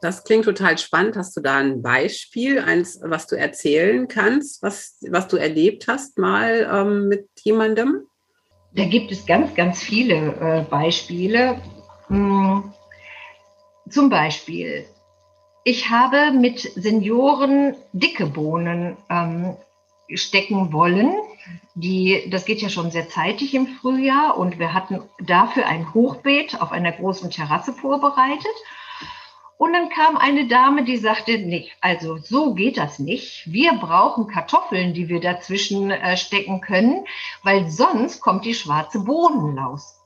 Das 0.00 0.22
klingt 0.22 0.44
total 0.44 0.78
spannend. 0.78 1.16
Hast 1.16 1.36
du 1.36 1.40
da 1.40 1.56
ein 1.56 1.82
Beispiel, 1.82 2.60
eins, 2.60 3.00
was 3.02 3.26
du 3.26 3.36
erzählen 3.36 4.06
kannst, 4.06 4.62
was, 4.62 4.98
was 5.10 5.26
du 5.26 5.36
erlebt 5.36 5.88
hast 5.88 6.18
mal 6.18 6.68
ähm, 6.72 7.08
mit 7.08 7.28
jemandem? 7.42 8.02
Da 8.74 8.84
gibt 8.84 9.10
es 9.10 9.26
ganz, 9.26 9.54
ganz 9.54 9.82
viele 9.82 10.14
äh, 10.14 10.64
Beispiele. 10.70 11.60
Hm. 12.08 12.72
Zum 13.90 14.10
Beispiel, 14.10 14.86
ich 15.64 15.90
habe 15.90 16.32
mit 16.32 16.60
Senioren 16.60 17.76
dicke 17.92 18.26
Bohnen 18.26 18.96
ähm, 19.08 19.56
stecken 20.12 20.72
wollen. 20.72 21.12
Die, 21.74 22.28
das 22.30 22.44
geht 22.44 22.60
ja 22.60 22.68
schon 22.68 22.90
sehr 22.90 23.08
zeitig 23.08 23.54
im 23.54 23.66
Frühjahr 23.66 24.36
und 24.36 24.58
wir 24.58 24.74
hatten 24.74 25.02
dafür 25.24 25.66
ein 25.66 25.94
Hochbeet 25.94 26.60
auf 26.60 26.72
einer 26.72 26.92
großen 26.92 27.30
Terrasse 27.30 27.72
vorbereitet. 27.72 28.54
Und 29.56 29.72
dann 29.72 29.88
kam 29.88 30.16
eine 30.16 30.46
Dame, 30.46 30.84
die 30.84 30.96
sagte, 30.96 31.38
nee, 31.38 31.68
also 31.80 32.16
so 32.16 32.54
geht 32.54 32.78
das 32.78 32.98
nicht. 32.98 33.42
Wir 33.50 33.72
brauchen 33.74 34.28
Kartoffeln, 34.28 34.94
die 34.94 35.08
wir 35.08 35.20
dazwischen 35.20 35.90
äh, 35.90 36.16
stecken 36.16 36.60
können, 36.60 37.04
weil 37.42 37.68
sonst 37.68 38.20
kommt 38.20 38.44
die 38.44 38.54
schwarze 38.54 39.00
Bohnenlaus 39.00 39.97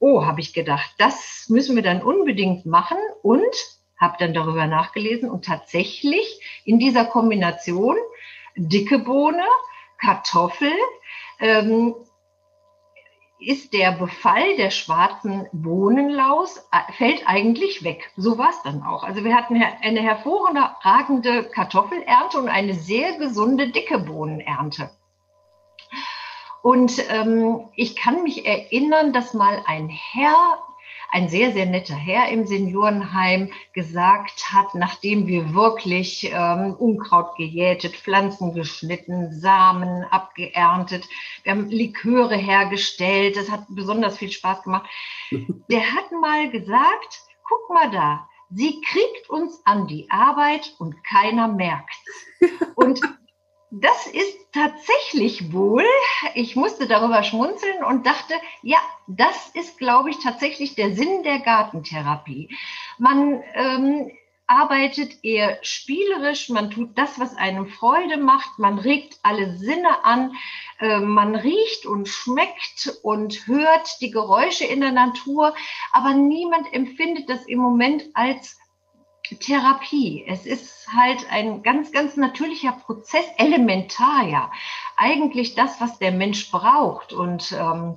oh, 0.00 0.24
habe 0.24 0.40
ich 0.40 0.52
gedacht, 0.52 0.90
das 0.98 1.46
müssen 1.48 1.76
wir 1.76 1.82
dann 1.82 2.02
unbedingt 2.02 2.66
machen 2.66 2.98
und 3.22 3.54
habe 3.98 4.16
dann 4.18 4.34
darüber 4.34 4.66
nachgelesen 4.66 5.30
und 5.30 5.44
tatsächlich 5.44 6.40
in 6.64 6.78
dieser 6.78 7.04
Kombination 7.04 7.96
dicke 8.56 8.98
Bohne, 8.98 9.44
Kartoffel, 10.00 10.72
ähm, 11.38 11.94
ist 13.38 13.72
der 13.72 13.92
Befall 13.92 14.56
der 14.56 14.70
schwarzen 14.70 15.46
Bohnenlaus, 15.52 16.58
äh, 16.72 16.92
fällt 16.92 17.26
eigentlich 17.26 17.84
weg. 17.84 18.10
So 18.16 18.38
war 18.38 18.50
es 18.50 18.62
dann 18.62 18.82
auch. 18.82 19.02
Also 19.02 19.24
wir 19.24 19.34
hatten 19.34 19.62
eine 19.82 20.00
hervorragende 20.00 21.44
Kartoffelernte 21.44 22.38
und 22.38 22.48
eine 22.48 22.74
sehr 22.74 23.18
gesunde 23.18 23.70
dicke 23.70 23.98
Bohnenernte. 23.98 24.90
Und 26.62 27.02
ähm, 27.08 27.68
ich 27.74 27.96
kann 27.96 28.22
mich 28.22 28.46
erinnern, 28.46 29.12
dass 29.12 29.34
mal 29.34 29.62
ein 29.66 29.88
Herr, 29.88 30.58
ein 31.10 31.28
sehr, 31.28 31.52
sehr 31.52 31.66
netter 31.66 31.94
Herr 31.94 32.28
im 32.28 32.46
Seniorenheim 32.46 33.50
gesagt 33.72 34.52
hat, 34.52 34.74
nachdem 34.74 35.26
wir 35.26 35.54
wirklich 35.54 36.30
ähm, 36.32 36.74
Unkraut 36.78 37.36
gejätet, 37.36 37.96
Pflanzen 37.96 38.54
geschnitten, 38.54 39.32
Samen 39.32 40.04
abgeerntet, 40.04 41.08
wir 41.42 41.52
haben 41.52 41.68
Liköre 41.68 42.36
hergestellt, 42.36 43.36
das 43.36 43.50
hat 43.50 43.64
besonders 43.70 44.18
viel 44.18 44.30
Spaß 44.30 44.62
gemacht. 44.62 44.88
Der 45.70 45.94
hat 45.94 46.12
mal 46.12 46.50
gesagt, 46.50 47.22
guck 47.42 47.70
mal 47.70 47.90
da, 47.90 48.28
sie 48.50 48.80
kriegt 48.82 49.30
uns 49.30 49.60
an 49.64 49.86
die 49.86 50.10
Arbeit 50.10 50.74
und 50.78 51.02
keiner 51.04 51.48
merkt. 51.48 51.96
Und 52.76 53.00
das 53.70 54.06
ist 54.08 54.36
tatsächlich 54.52 55.52
wohl, 55.52 55.84
ich 56.34 56.56
musste 56.56 56.88
darüber 56.88 57.22
schmunzeln 57.22 57.84
und 57.84 58.06
dachte, 58.06 58.34
ja, 58.62 58.78
das 59.06 59.50
ist, 59.54 59.78
glaube 59.78 60.10
ich, 60.10 60.18
tatsächlich 60.18 60.74
der 60.74 60.94
Sinn 60.94 61.22
der 61.22 61.38
Gartentherapie. 61.38 62.48
Man 62.98 63.42
ähm, 63.54 64.10
arbeitet 64.50 65.22
eher 65.22 65.58
spielerisch, 65.62 66.48
man 66.48 66.72
tut 66.72 66.98
das, 66.98 67.20
was 67.20 67.36
einem 67.36 67.68
Freude 67.68 68.16
macht, 68.16 68.58
man 68.58 68.80
regt 68.80 69.20
alle 69.22 69.56
Sinne 69.56 70.04
an, 70.04 70.34
äh, 70.80 70.98
man 70.98 71.36
riecht 71.36 71.86
und 71.86 72.08
schmeckt 72.08 72.98
und 73.04 73.46
hört 73.46 73.88
die 74.00 74.10
Geräusche 74.10 74.64
in 74.64 74.80
der 74.80 74.90
Natur, 74.90 75.54
aber 75.92 76.14
niemand 76.14 76.72
empfindet 76.72 77.30
das 77.30 77.46
im 77.46 77.60
Moment 77.60 78.04
als 78.14 78.59
Therapie. 79.36 80.24
Es 80.26 80.46
ist 80.46 80.88
halt 80.94 81.26
ein 81.30 81.62
ganz, 81.62 81.92
ganz 81.92 82.16
natürlicher 82.16 82.72
Prozess, 82.72 83.24
elementar 83.38 84.26
ja. 84.26 84.50
Eigentlich 84.96 85.54
das, 85.54 85.80
was 85.80 85.98
der 85.98 86.12
Mensch 86.12 86.50
braucht. 86.50 87.12
Und 87.12 87.52
ähm, 87.52 87.96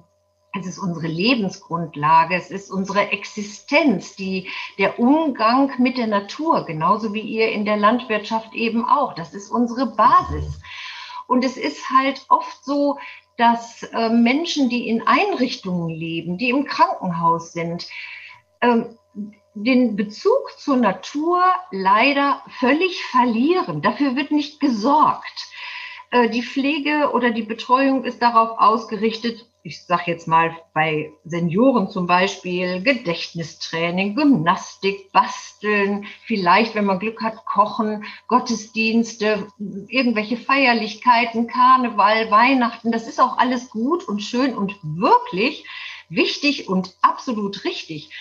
es 0.59 0.67
ist 0.67 0.77
unsere 0.77 1.07
Lebensgrundlage, 1.07 2.35
es 2.35 2.51
ist 2.51 2.69
unsere 2.69 3.11
Existenz, 3.11 4.15
die, 4.15 4.49
der 4.77 4.99
Umgang 4.99 5.71
mit 5.79 5.97
der 5.97 6.07
Natur, 6.07 6.65
genauso 6.65 7.13
wie 7.13 7.21
ihr 7.21 7.51
in 7.51 7.65
der 7.65 7.77
Landwirtschaft 7.77 8.53
eben 8.53 8.85
auch. 8.85 9.15
Das 9.15 9.33
ist 9.33 9.49
unsere 9.49 9.87
Basis. 9.87 10.61
Und 11.27 11.43
es 11.43 11.57
ist 11.57 11.89
halt 11.89 12.25
oft 12.29 12.63
so, 12.63 12.99
dass 13.37 13.81
äh, 13.81 14.09
Menschen, 14.09 14.69
die 14.69 14.87
in 14.87 15.07
Einrichtungen 15.07 15.89
leben, 15.89 16.37
die 16.37 16.49
im 16.49 16.65
Krankenhaus 16.65 17.53
sind, 17.53 17.87
äh, 18.59 18.83
den 19.55 19.95
Bezug 19.95 20.51
zur 20.57 20.77
Natur 20.77 21.41
leider 21.71 22.41
völlig 22.59 23.03
verlieren. 23.05 23.81
Dafür 23.81 24.15
wird 24.15 24.31
nicht 24.31 24.59
gesorgt. 24.59 25.47
Äh, 26.11 26.29
die 26.29 26.43
Pflege 26.43 27.11
oder 27.13 27.31
die 27.31 27.43
Betreuung 27.43 28.03
ist 28.03 28.21
darauf 28.21 28.59
ausgerichtet, 28.59 29.45
ich 29.65 29.85
sage 29.85 30.03
jetzt 30.07 30.27
mal 30.27 30.53
bei 30.73 31.13
Senioren 31.23 31.89
zum 31.89 32.05
Beispiel, 32.05 32.83
Gedächtnistraining, 32.83 34.13
Gymnastik, 34.13 35.11
Basteln, 35.13 36.05
vielleicht, 36.25 36.75
wenn 36.75 36.83
man 36.83 36.99
Glück 36.99 37.21
hat, 37.21 37.45
Kochen, 37.45 38.03
Gottesdienste, 38.27 39.47
irgendwelche 39.87 40.35
Feierlichkeiten, 40.35 41.47
Karneval, 41.47 42.29
Weihnachten. 42.29 42.91
Das 42.91 43.07
ist 43.07 43.21
auch 43.21 43.37
alles 43.37 43.69
gut 43.69 44.05
und 44.05 44.21
schön 44.21 44.53
und 44.53 44.75
wirklich 44.83 45.65
wichtig 46.09 46.67
und 46.67 46.95
absolut 47.01 47.63
richtig. 47.63 48.11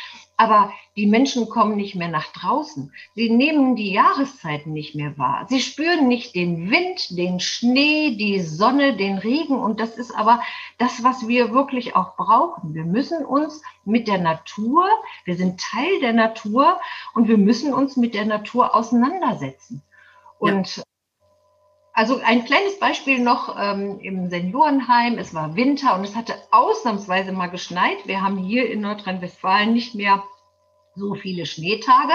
Aber 0.42 0.72
die 0.96 1.06
Menschen 1.06 1.48
kommen 1.48 1.76
nicht 1.76 1.94
mehr 1.94 2.08
nach 2.08 2.32
draußen. 2.32 2.92
Sie 3.14 3.30
nehmen 3.30 3.76
die 3.76 3.92
Jahreszeiten 3.92 4.72
nicht 4.72 4.96
mehr 4.96 5.16
wahr. 5.16 5.46
Sie 5.48 5.60
spüren 5.60 6.08
nicht 6.08 6.34
den 6.34 6.68
Wind, 6.68 7.16
den 7.16 7.38
Schnee, 7.38 8.16
die 8.16 8.40
Sonne, 8.40 8.96
den 8.96 9.18
Regen. 9.18 9.60
Und 9.60 9.78
das 9.78 9.96
ist 9.96 10.10
aber 10.10 10.42
das, 10.78 11.04
was 11.04 11.28
wir 11.28 11.52
wirklich 11.52 11.94
auch 11.94 12.16
brauchen. 12.16 12.74
Wir 12.74 12.82
müssen 12.84 13.24
uns 13.24 13.62
mit 13.84 14.08
der 14.08 14.18
Natur, 14.18 14.88
wir 15.24 15.36
sind 15.36 15.60
Teil 15.60 16.00
der 16.00 16.12
Natur 16.12 16.80
und 17.14 17.28
wir 17.28 17.38
müssen 17.38 17.72
uns 17.72 17.96
mit 17.96 18.12
der 18.12 18.24
Natur 18.24 18.74
auseinandersetzen. 18.74 19.80
Und 20.40 20.78
ja. 20.78 20.82
Also 21.94 22.20
ein 22.24 22.46
kleines 22.46 22.78
Beispiel 22.80 23.20
noch 23.20 23.54
ähm, 23.60 24.00
im 24.00 24.30
Seniorenheim. 24.30 25.18
Es 25.18 25.34
war 25.34 25.56
Winter 25.56 25.94
und 25.94 26.04
es 26.04 26.16
hatte 26.16 26.34
ausnahmsweise 26.50 27.32
mal 27.32 27.48
geschneit. 27.48 28.06
Wir 28.06 28.22
haben 28.22 28.38
hier 28.38 28.68
in 28.70 28.80
Nordrhein-Westfalen 28.80 29.74
nicht 29.74 29.94
mehr 29.94 30.24
so 30.94 31.14
viele 31.14 31.46
Schneetage. 31.46 32.14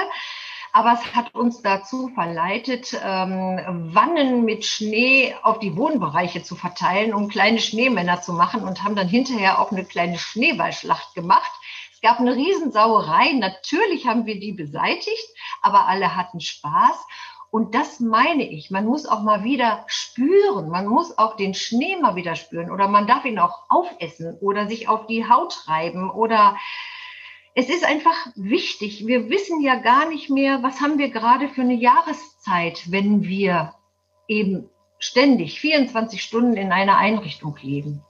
Aber 0.74 0.94
es 0.94 1.16
hat 1.16 1.34
uns 1.34 1.62
dazu 1.62 2.10
verleitet, 2.10 2.94
ähm, 3.04 3.94
Wannen 3.96 4.46
mit 4.46 4.66
Schnee 4.66 5.34
auf 5.42 5.60
die 5.60 5.76
Wohnbereiche 5.76 6.44
zu 6.44 6.56
verteilen, 6.56 7.14
um 7.14 7.30
kleine 7.30 7.60
Schneemänner 7.60 8.22
zu 8.22 8.34
machen 8.34 8.64
und 8.64 8.84
haben 8.84 8.96
dann 8.96 9.08
hinterher 9.08 9.60
auch 9.60 9.72
eine 9.72 9.86
kleine 9.86 10.20
Schneeballschlacht 10.20 11.16
gemacht. 11.16 11.52
Es 11.94 12.02
gab 12.02 12.20
eine 12.20 12.36
Riesensauerei. 12.36 13.34
Natürlich 13.34 14.06
haben 14.06 14.28
wir 14.28 14.40
die 14.40 14.52
beseitigt, 14.52 15.28
aber 15.64 15.88
alle 15.88 16.16
hatten 16.16 16.42
Spaß. 16.42 17.08
Und 17.50 17.74
das 17.74 18.00
meine 18.00 18.44
ich. 18.44 18.70
Man 18.70 18.86
muss 18.86 19.08
auch 19.08 19.24
mal 19.24 19.44
wieder 19.44 19.84
spüren. 19.88 20.70
Man 20.70 20.86
muss 20.86 21.18
auch 21.18 21.38
den 21.38 21.54
Schnee 21.54 21.96
mal 21.96 22.16
wieder 22.16 22.36
spüren. 22.36 22.70
Oder 22.70 22.88
man 22.88 23.08
darf 23.08 23.26
ihn 23.26 23.40
auch 23.40 23.64
aufessen 23.70 24.38
oder 24.42 24.68
sich 24.68 24.90
auf 24.90 25.08
die 25.08 25.28
Haut 25.28 25.68
reiben 25.68 26.12
oder 26.12 26.58
es 27.58 27.70
ist 27.70 27.84
einfach 27.84 28.28
wichtig. 28.36 29.08
Wir 29.08 29.32
wissen 29.32 29.62
ja 29.62 29.82
gar 29.82 30.08
nicht 30.08 30.30
mehr, 30.30 30.62
was 30.62 30.80
haben 30.80 31.00
wir 31.00 31.10
gerade 31.10 31.50
für 31.50 31.62
eine 31.62 31.74
Jahreszeit, 31.74 32.92
wenn 32.92 33.24
wir 33.24 33.74
eben 34.28 34.70
ständig 35.00 35.60
24 35.60 36.22
Stunden 36.22 36.56
in 36.56 36.72
einer 36.72 36.98
Einrichtung 36.98 37.58
leben. 37.60 38.04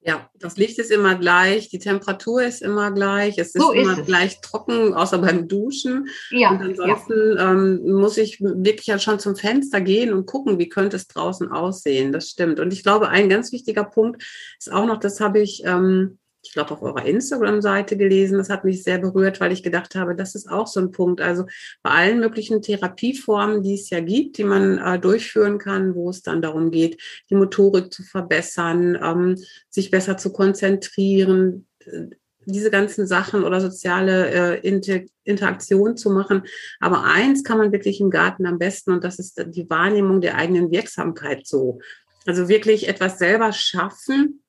Ja, 0.00 0.30
das 0.38 0.56
Licht 0.56 0.78
ist 0.78 0.90
immer 0.90 1.14
gleich, 1.16 1.68
die 1.68 1.78
Temperatur 1.78 2.42
ist 2.42 2.62
immer 2.62 2.90
gleich, 2.90 3.36
es 3.36 3.54
ist 3.54 3.60
so 3.60 3.72
immer 3.72 3.98
es. 3.98 4.06
gleich 4.06 4.40
trocken, 4.40 4.94
außer 4.94 5.18
beim 5.18 5.46
Duschen. 5.46 6.08
Ja, 6.30 6.52
und 6.52 6.62
ansonsten 6.62 7.36
ja. 7.36 7.52
ähm, 7.52 8.00
muss 8.00 8.16
ich 8.16 8.40
wirklich 8.40 8.86
ja 8.86 8.98
schon 8.98 9.18
zum 9.18 9.36
Fenster 9.36 9.82
gehen 9.82 10.14
und 10.14 10.24
gucken, 10.24 10.58
wie 10.58 10.70
könnte 10.70 10.96
es 10.96 11.06
draußen 11.06 11.52
aussehen. 11.52 12.12
Das 12.12 12.30
stimmt. 12.30 12.60
Und 12.60 12.72
ich 12.72 12.82
glaube, 12.82 13.10
ein 13.10 13.28
ganz 13.28 13.52
wichtiger 13.52 13.84
Punkt 13.84 14.24
ist 14.58 14.72
auch 14.72 14.86
noch, 14.86 15.00
das 15.00 15.20
habe 15.20 15.40
ich 15.40 15.64
ähm, 15.66 16.18
ich 16.42 16.52
glaube, 16.52 16.72
auf 16.72 16.82
eurer 16.82 17.04
Instagram-Seite 17.04 17.96
gelesen. 17.96 18.38
Das 18.38 18.48
hat 18.50 18.64
mich 18.64 18.82
sehr 18.82 18.98
berührt, 18.98 19.40
weil 19.40 19.52
ich 19.52 19.62
gedacht 19.62 19.94
habe, 19.94 20.14
das 20.14 20.34
ist 20.34 20.50
auch 20.50 20.66
so 20.66 20.80
ein 20.80 20.90
Punkt. 20.90 21.20
Also 21.20 21.44
bei 21.82 21.90
allen 21.90 22.20
möglichen 22.20 22.62
Therapieformen, 22.62 23.62
die 23.62 23.74
es 23.74 23.90
ja 23.90 24.00
gibt, 24.00 24.38
die 24.38 24.44
man 24.44 24.78
äh, 24.78 24.98
durchführen 24.98 25.58
kann, 25.58 25.94
wo 25.94 26.10
es 26.10 26.22
dann 26.22 26.42
darum 26.42 26.70
geht, 26.70 27.00
die 27.28 27.34
Motorik 27.34 27.92
zu 27.92 28.02
verbessern, 28.02 28.98
ähm, 29.02 29.36
sich 29.68 29.90
besser 29.90 30.16
zu 30.16 30.32
konzentrieren, 30.32 31.66
äh, 31.84 32.06
diese 32.46 32.70
ganzen 32.70 33.06
Sachen 33.06 33.44
oder 33.44 33.60
soziale 33.60 34.30
äh, 34.30 34.66
Inter 34.66 35.00
Interaktion 35.24 35.96
zu 35.96 36.10
machen. 36.10 36.42
Aber 36.80 37.04
eins 37.04 37.44
kann 37.44 37.58
man 37.58 37.70
wirklich 37.70 38.00
im 38.00 38.10
Garten 38.10 38.46
am 38.46 38.58
besten 38.58 38.92
und 38.92 39.04
das 39.04 39.18
ist 39.18 39.44
die 39.46 39.68
Wahrnehmung 39.68 40.20
der 40.20 40.36
eigenen 40.36 40.70
Wirksamkeit 40.70 41.46
so. 41.46 41.80
Also 42.26 42.48
wirklich 42.48 42.88
etwas 42.88 43.18
selber 43.18 43.52
schaffen, 43.52 44.42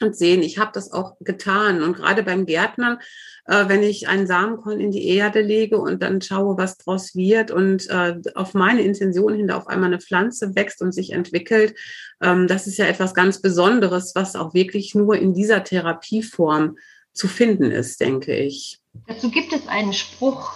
und 0.00 0.16
sehen, 0.16 0.42
ich 0.42 0.58
habe 0.58 0.70
das 0.74 0.92
auch 0.92 1.16
getan. 1.20 1.82
Und 1.82 1.96
gerade 1.96 2.22
beim 2.22 2.46
Gärtnern, 2.46 2.98
äh, 3.46 3.68
wenn 3.68 3.82
ich 3.82 4.08
einen 4.08 4.26
Samenkorn 4.26 4.80
in 4.80 4.90
die 4.90 5.06
Erde 5.08 5.40
lege 5.40 5.78
und 5.78 6.02
dann 6.02 6.20
schaue, 6.20 6.56
was 6.56 6.78
draus 6.78 7.14
wird 7.14 7.50
und 7.50 7.88
äh, 7.90 8.20
auf 8.34 8.54
meine 8.54 8.82
Intention 8.82 9.34
hin 9.34 9.50
auf 9.50 9.66
einmal 9.66 9.88
eine 9.88 10.00
Pflanze 10.00 10.54
wächst 10.54 10.80
und 10.80 10.92
sich 10.92 11.12
entwickelt, 11.12 11.74
ähm, 12.22 12.46
das 12.46 12.66
ist 12.66 12.78
ja 12.78 12.86
etwas 12.86 13.14
ganz 13.14 13.40
Besonderes, 13.40 14.14
was 14.14 14.36
auch 14.36 14.54
wirklich 14.54 14.94
nur 14.94 15.16
in 15.16 15.34
dieser 15.34 15.64
Therapieform 15.64 16.76
zu 17.12 17.28
finden 17.28 17.70
ist, 17.70 18.00
denke 18.00 18.34
ich. 18.34 18.80
Dazu 19.06 19.30
gibt 19.30 19.52
es 19.52 19.68
einen 19.68 19.92
Spruch, 19.92 20.52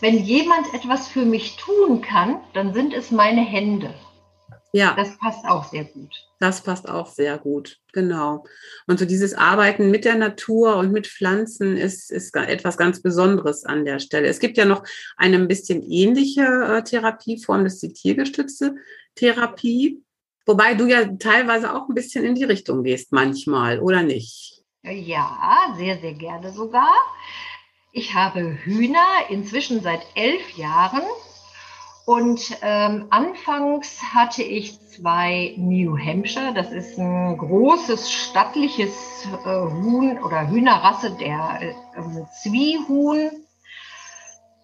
wenn 0.00 0.24
jemand 0.24 0.72
etwas 0.72 1.08
für 1.08 1.26
mich 1.26 1.56
tun 1.56 2.00
kann, 2.00 2.40
dann 2.54 2.72
sind 2.72 2.94
es 2.94 3.10
meine 3.10 3.42
Hände. 3.42 3.92
Ja. 4.72 4.94
Das 4.96 5.18
passt 5.18 5.44
auch 5.46 5.64
sehr 5.64 5.84
gut. 5.84 6.14
Das 6.38 6.62
passt 6.62 6.88
auch 6.88 7.06
sehr 7.06 7.38
gut, 7.38 7.78
genau. 7.92 8.44
Und 8.86 8.98
so 8.98 9.04
dieses 9.04 9.34
Arbeiten 9.34 9.90
mit 9.90 10.04
der 10.04 10.14
Natur 10.14 10.76
und 10.76 10.92
mit 10.92 11.06
Pflanzen 11.06 11.76
ist, 11.76 12.10
ist 12.10 12.34
etwas 12.36 12.76
ganz 12.76 13.02
Besonderes 13.02 13.64
an 13.64 13.84
der 13.84 13.98
Stelle. 13.98 14.28
Es 14.28 14.38
gibt 14.38 14.56
ja 14.56 14.64
noch 14.64 14.84
eine 15.16 15.36
ein 15.36 15.48
bisschen 15.48 15.82
ähnliche 15.82 16.42
äh, 16.42 16.82
Therapieform, 16.82 17.64
das 17.64 17.74
ist 17.74 17.82
die 17.82 17.92
tiergestützte 17.92 18.76
Therapie. 19.16 20.02
Wobei 20.46 20.74
du 20.74 20.86
ja 20.86 21.04
teilweise 21.18 21.74
auch 21.74 21.88
ein 21.88 21.94
bisschen 21.94 22.24
in 22.24 22.34
die 22.34 22.44
Richtung 22.44 22.84
gehst 22.84 23.12
manchmal, 23.12 23.80
oder 23.80 24.02
nicht? 24.02 24.62
Ja, 24.82 25.74
sehr, 25.76 25.98
sehr 25.98 26.14
gerne 26.14 26.52
sogar. 26.52 26.94
Ich 27.92 28.14
habe 28.14 28.56
Hühner 28.62 29.26
inzwischen 29.28 29.82
seit 29.82 30.00
elf 30.14 30.56
Jahren 30.56 31.02
und 32.10 32.58
ähm, 32.62 33.06
anfangs 33.10 34.02
hatte 34.02 34.42
ich 34.42 34.80
zwei 34.88 35.54
New 35.56 35.96
Hampshire. 35.96 36.52
Das 36.52 36.72
ist 36.72 36.98
ein 36.98 37.38
großes, 37.38 38.10
stattliches 38.10 39.28
äh, 39.44 39.48
Huhn 39.48 40.18
oder 40.18 40.48
Hühnerrasse 40.50 41.12
der 41.12 41.60
äh, 41.62 41.72
Zwiehuhn. 42.42 43.30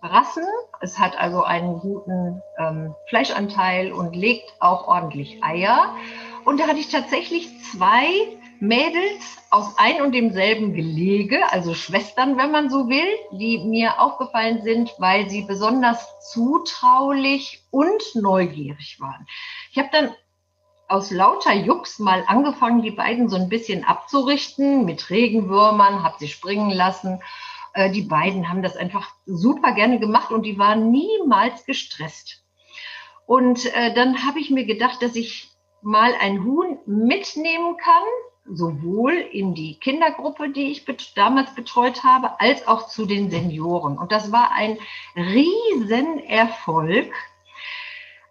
Rassen. 0.02 0.44
Es 0.80 0.98
hat 0.98 1.16
also 1.16 1.44
einen 1.44 1.78
guten 1.78 2.42
ähm, 2.58 2.96
Fleischanteil 3.08 3.92
und 3.92 4.16
legt 4.16 4.52
auch 4.58 4.88
ordentlich 4.88 5.42
Eier. 5.44 5.94
Und 6.44 6.58
da 6.58 6.66
hatte 6.66 6.80
ich 6.80 6.90
tatsächlich 6.90 7.48
zwei 7.62 8.08
Mädels 8.60 9.38
aus 9.50 9.74
ein 9.78 10.00
und 10.02 10.12
demselben 10.12 10.74
Gelege, 10.74 11.50
also 11.52 11.74
Schwestern, 11.74 12.36
wenn 12.36 12.50
man 12.50 12.70
so 12.70 12.88
will, 12.88 13.06
die 13.32 13.58
mir 13.58 14.00
aufgefallen 14.00 14.62
sind, 14.62 14.92
weil 14.98 15.28
sie 15.28 15.42
besonders 15.42 16.06
zutraulich 16.32 17.64
und 17.70 18.02
neugierig 18.14 18.98
waren. 19.00 19.26
Ich 19.70 19.78
habe 19.78 19.88
dann 19.92 20.14
aus 20.88 21.10
lauter 21.10 21.52
Jux 21.52 21.98
mal 21.98 22.24
angefangen, 22.26 22.82
die 22.82 22.90
beiden 22.90 23.28
so 23.28 23.36
ein 23.36 23.48
bisschen 23.48 23.84
abzurichten 23.84 24.84
mit 24.84 25.10
Regenwürmern, 25.10 26.02
habe 26.02 26.16
sie 26.18 26.28
springen 26.28 26.70
lassen. 26.70 27.20
Äh, 27.74 27.90
die 27.90 28.02
beiden 28.02 28.48
haben 28.48 28.62
das 28.62 28.76
einfach 28.76 29.10
super 29.26 29.72
gerne 29.72 29.98
gemacht 29.98 30.30
und 30.30 30.42
die 30.44 30.58
waren 30.58 30.90
niemals 30.90 31.64
gestresst. 31.66 32.44
Und 33.26 33.66
äh, 33.74 33.92
dann 33.94 34.26
habe 34.26 34.38
ich 34.38 34.50
mir 34.50 34.64
gedacht, 34.64 35.02
dass 35.02 35.16
ich 35.16 35.50
mal 35.82 36.14
ein 36.20 36.44
Huhn 36.44 36.78
mitnehmen 36.86 37.76
kann, 37.76 38.04
sowohl 38.48 39.12
in 39.12 39.54
die 39.54 39.78
Kindergruppe, 39.78 40.50
die 40.50 40.70
ich 40.70 40.84
bet 40.84 41.16
damals 41.16 41.54
betreut 41.54 42.04
habe, 42.04 42.40
als 42.40 42.66
auch 42.68 42.88
zu 42.88 43.06
den 43.06 43.30
Senioren. 43.30 43.98
Und 43.98 44.12
das 44.12 44.32
war 44.32 44.52
ein 44.52 44.78
Riesenerfolg. 45.16 47.12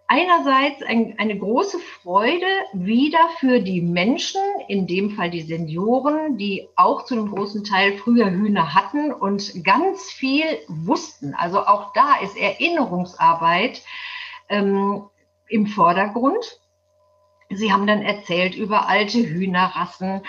einerseits 0.07 0.83
ein, 0.83 1.15
eine 1.17 1.37
große 1.37 1.79
Freude 1.79 2.45
wieder 2.73 3.27
für 3.39 3.59
die 3.59 3.81
Menschen, 3.81 4.41
in 4.67 4.85
dem 4.85 5.11
Fall 5.11 5.31
die 5.31 5.41
Senioren, 5.41 6.37
die 6.37 6.67
auch 6.75 7.05
zu 7.05 7.15
einem 7.15 7.31
großen 7.31 7.63
Teil 7.63 7.97
früher 7.97 8.29
Hühner 8.29 8.75
hatten 8.75 9.11
und 9.11 9.63
ganz 9.63 10.11
viel 10.11 10.45
wussten. 10.67 11.33
Also 11.33 11.65
auch 11.65 11.91
da 11.93 12.17
ist 12.21 12.37
Erinnerungsarbeit 12.37 13.81
ähm, 14.49 15.03
im 15.47 15.67
Vordergrund. 15.67 16.59
Sie 17.49 17.71
haben 17.71 17.87
dann 17.87 18.01
erzählt 18.01 18.55
über 18.55 18.87
alte 18.87 19.19
Hühnerrassen, 19.19 20.21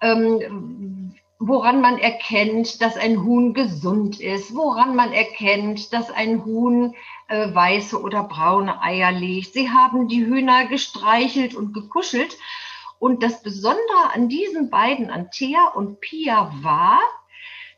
ähm, 0.00 1.14
woran 1.38 1.80
man 1.80 1.98
erkennt, 1.98 2.82
dass 2.82 2.96
ein 2.96 3.22
Huhn 3.22 3.54
gesund 3.54 4.20
ist, 4.20 4.54
woran 4.54 4.96
man 4.96 5.12
erkennt, 5.12 5.92
dass 5.92 6.10
ein 6.10 6.44
Huhn 6.44 6.94
äh, 7.28 7.54
weiße 7.54 8.00
oder 8.00 8.24
braune 8.24 8.82
Eier 8.82 9.12
legt. 9.12 9.52
Sie 9.52 9.70
haben 9.70 10.08
die 10.08 10.24
Hühner 10.24 10.66
gestreichelt 10.66 11.54
und 11.54 11.72
gekuschelt. 11.72 12.36
Und 12.98 13.22
das 13.22 13.42
Besondere 13.42 14.12
an 14.12 14.28
diesen 14.28 14.70
beiden, 14.70 15.10
an 15.10 15.30
Thea 15.30 15.68
und 15.74 16.00
Pia, 16.00 16.52
war, 16.62 16.98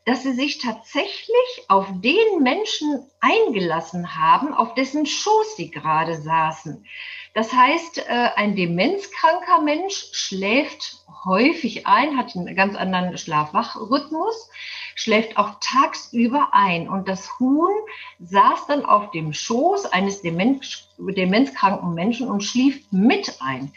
dass 0.05 0.23
sie 0.23 0.33
sich 0.33 0.57
tatsächlich 0.57 1.65
auf 1.67 1.87
den 2.01 2.41
Menschen 2.41 3.05
eingelassen 3.19 4.15
haben, 4.15 4.53
auf 4.53 4.73
dessen 4.73 5.05
Schoß 5.05 5.55
sie 5.55 5.69
gerade 5.69 6.19
saßen. 6.21 6.85
Das 7.33 7.53
heißt, 7.53 7.99
äh, 7.99 8.29
ein 8.35 8.55
demenzkranker 8.55 9.61
Mensch 9.61 10.07
schläft 10.11 10.97
häufig 11.23 11.87
ein, 11.87 12.17
hat 12.17 12.35
einen 12.35 12.55
ganz 12.55 12.75
anderen 12.75 13.17
Schlafwachrhythmus, 13.17 14.49
schläft 14.95 15.37
auch 15.37 15.51
tagsüber 15.61 16.49
ein. 16.51 16.89
Und 16.89 17.07
das 17.07 17.39
Huhn 17.39 17.73
saß 18.19 18.67
dann 18.67 18.85
auf 18.85 19.11
dem 19.11 19.33
Schoß 19.33 19.85
eines 19.85 20.21
Demenz, 20.21 20.89
demenzkranken 20.97 21.93
Menschen 21.93 22.27
und 22.27 22.43
schlief 22.43 22.83
mit 22.91 23.37
ein. 23.39 23.71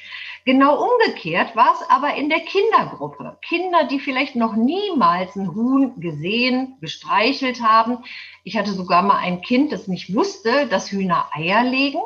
Genau 0.46 0.84
umgekehrt 0.84 1.56
war 1.56 1.72
es 1.72 1.88
aber 1.88 2.16
in 2.16 2.28
der 2.28 2.40
Kindergruppe. 2.40 3.38
Kinder, 3.40 3.84
die 3.84 3.98
vielleicht 3.98 4.36
noch 4.36 4.54
niemals 4.54 5.36
ein 5.36 5.54
Huhn 5.54 5.98
gesehen, 5.98 6.76
gestreichelt 6.82 7.62
haben. 7.62 8.04
Ich 8.42 8.58
hatte 8.58 8.72
sogar 8.72 9.02
mal 9.02 9.16
ein 9.16 9.40
Kind, 9.40 9.72
das 9.72 9.88
nicht 9.88 10.14
wusste, 10.14 10.66
dass 10.66 10.92
Hühner 10.92 11.30
Eier 11.32 11.64
legen. 11.64 12.00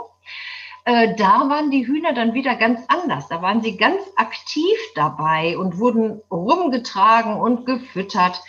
Äh, 0.85 1.17
da 1.17 1.49
waren 1.51 1.73
die 1.73 1.85
Hühner 1.85 2.13
dann 2.13 2.33
wieder 2.33 2.55
ganz 2.55 2.81
anders. 2.87 3.27
Da 3.27 3.43
waren 3.43 3.61
sie 3.61 3.77
ganz 3.77 4.01
aktiv 4.15 4.79
dabei 4.95 5.59
und 5.59 5.79
wurden 5.79 6.23
rumgetragen 6.31 7.35
und 7.41 7.67
gefüttert. 7.67 8.41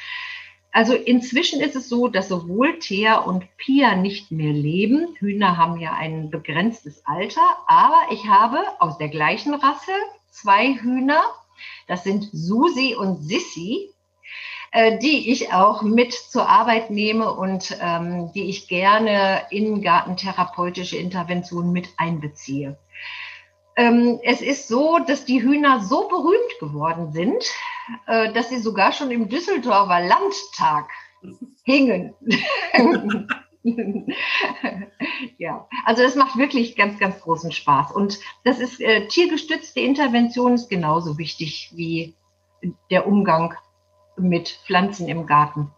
Also 0.71 0.93
inzwischen 0.93 1.62
ist 1.62 1.75
es 1.75 1.89
so, 1.89 2.08
dass 2.08 2.29
sowohl 2.29 2.79
Thea 2.79 3.17
und 3.17 3.45
Pia 3.58 3.95
nicht 3.95 4.32
mehr 4.32 4.53
leben. 4.53 5.15
Hühner 5.17 5.58
haben 5.58 5.79
ja 5.79 5.93
ein 5.93 6.29
begrenztes 6.29 7.05
Alter, 7.05 7.41
aber 7.67 7.99
ich 8.12 8.27
habe 8.27 8.60
aus 8.79 8.97
der 8.97 9.10
gleichen 9.10 9.55
Rasse 9.55 9.91
zwei 10.29 10.73
Hühner. 10.73 11.21
Das 11.88 12.03
sind 12.03 12.29
Susi 12.32 12.95
und 12.95 13.17
Sissi. 13.17 13.89
Äh, 14.71 14.99
die 14.99 15.32
ich 15.32 15.51
auch 15.51 15.82
mit 15.82 16.13
zur 16.13 16.47
Arbeit 16.47 16.91
nehme 16.91 17.34
und 17.34 17.75
ähm, 17.82 18.32
die 18.34 18.49
ich 18.49 18.67
gerne 18.67 19.41
in 19.49 19.82
gartentherapeutische 19.82 20.95
Interventionen 20.95 21.71
mit 21.71 21.89
einbeziehe. 21.97 22.77
Ähm, 23.75 24.19
es 24.23 24.41
ist 24.41 24.67
so, 24.67 24.99
dass 24.99 25.25
die 25.25 25.41
Hühner 25.41 25.82
so 25.82 26.08
berühmt 26.08 26.60
geworden 26.60 27.12
sind, 27.13 27.43
dass 28.06 28.49
sie 28.49 28.60
sogar 28.60 28.91
schon 28.91 29.12
im 29.12 29.30
Düsseldorfer 29.30 30.02
Landtag 30.02 30.89
hingen. 31.63 32.13
ja, 35.38 35.67
also 35.86 36.04
das 36.04 36.15
macht 36.15 36.38
wirklich 36.38 36.75
ganz, 36.75 36.99
ganz 36.99 37.19
großen 37.21 37.52
Spaß. 37.52 37.91
Und 37.91 38.19
das 38.43 38.60
ist 38.60 38.80
äh, 38.80 39.08
tiergestützte 39.08 39.80
Intervention 39.80 40.54
ist 40.54 40.69
genauso 40.69 41.17
wichtig 41.17 41.71
wie 41.75 42.15
der 42.89 43.08
Umgang 43.08 43.54
mit 44.17 44.60
Pflanzen 44.65 45.08
im 45.08 45.25
Garten. 45.25 45.71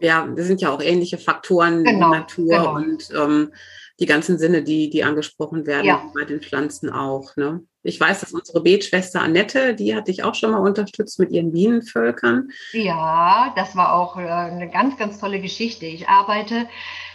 Ja, 0.00 0.26
das 0.26 0.46
sind 0.46 0.60
ja 0.60 0.70
auch 0.70 0.82
ähnliche 0.82 1.16
Faktoren 1.16 1.84
genau, 1.84 1.90
in 1.90 1.98
der 1.98 2.20
Natur 2.20 2.48
genau. 2.48 2.74
und 2.74 3.08
ähm, 3.16 3.52
die 3.98 4.06
ganzen 4.06 4.38
Sinne, 4.38 4.62
die, 4.62 4.90
die 4.90 5.04
angesprochen 5.04 5.66
werden 5.66 5.86
ja. 5.86 6.10
bei 6.14 6.24
den 6.24 6.40
Pflanzen 6.40 6.90
auch. 6.90 7.34
Ne? 7.36 7.62
Ich 7.82 7.98
weiß, 7.98 8.20
dass 8.20 8.32
unsere 8.32 8.62
Betschwester 8.62 9.22
Annette, 9.22 9.74
die 9.74 9.94
hatte 9.94 10.10
ich 10.10 10.22
auch 10.22 10.34
schon 10.34 10.50
mal 10.50 10.58
unterstützt 10.58 11.18
mit 11.18 11.30
ihren 11.30 11.52
Bienenvölkern. 11.52 12.50
Ja, 12.72 13.52
das 13.56 13.74
war 13.74 13.94
auch 13.94 14.16
äh, 14.18 14.28
eine 14.28 14.70
ganz, 14.70 14.98
ganz 14.98 15.18
tolle 15.18 15.40
Geschichte. 15.40 15.86
Ich 15.86 16.08
arbeite 16.08 16.68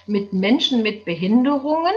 mit 0.08 0.34
Menschen 0.34 0.82
mit 0.82 1.06
Behinderungen 1.06 1.94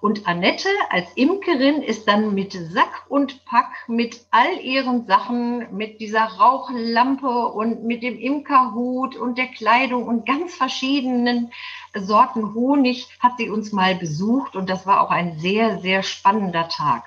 und 0.00 0.26
Annette 0.26 0.68
als 0.88 1.08
Imkerin 1.14 1.82
ist 1.82 2.08
dann 2.08 2.34
mit 2.34 2.52
Sack 2.52 3.04
und 3.08 3.44
Pack, 3.44 3.70
mit 3.86 4.24
all 4.30 4.58
ihren 4.62 5.06
Sachen, 5.06 5.76
mit 5.76 6.00
dieser 6.00 6.24
Rauchlampe 6.24 7.48
und 7.48 7.84
mit 7.84 8.02
dem 8.02 8.18
Imkerhut 8.18 9.16
und 9.16 9.36
der 9.36 9.48
Kleidung 9.48 10.06
und 10.08 10.24
ganz 10.24 10.54
verschiedenen 10.54 11.52
Sorten 11.94 12.54
Honig 12.54 13.08
hat 13.20 13.32
sie 13.38 13.50
uns 13.50 13.72
mal 13.72 13.94
besucht 13.96 14.56
und 14.56 14.70
das 14.70 14.86
war 14.86 15.00
auch 15.00 15.10
ein 15.10 15.38
sehr, 15.38 15.80
sehr 15.80 16.02
spannender 16.02 16.68
Tag. 16.68 17.04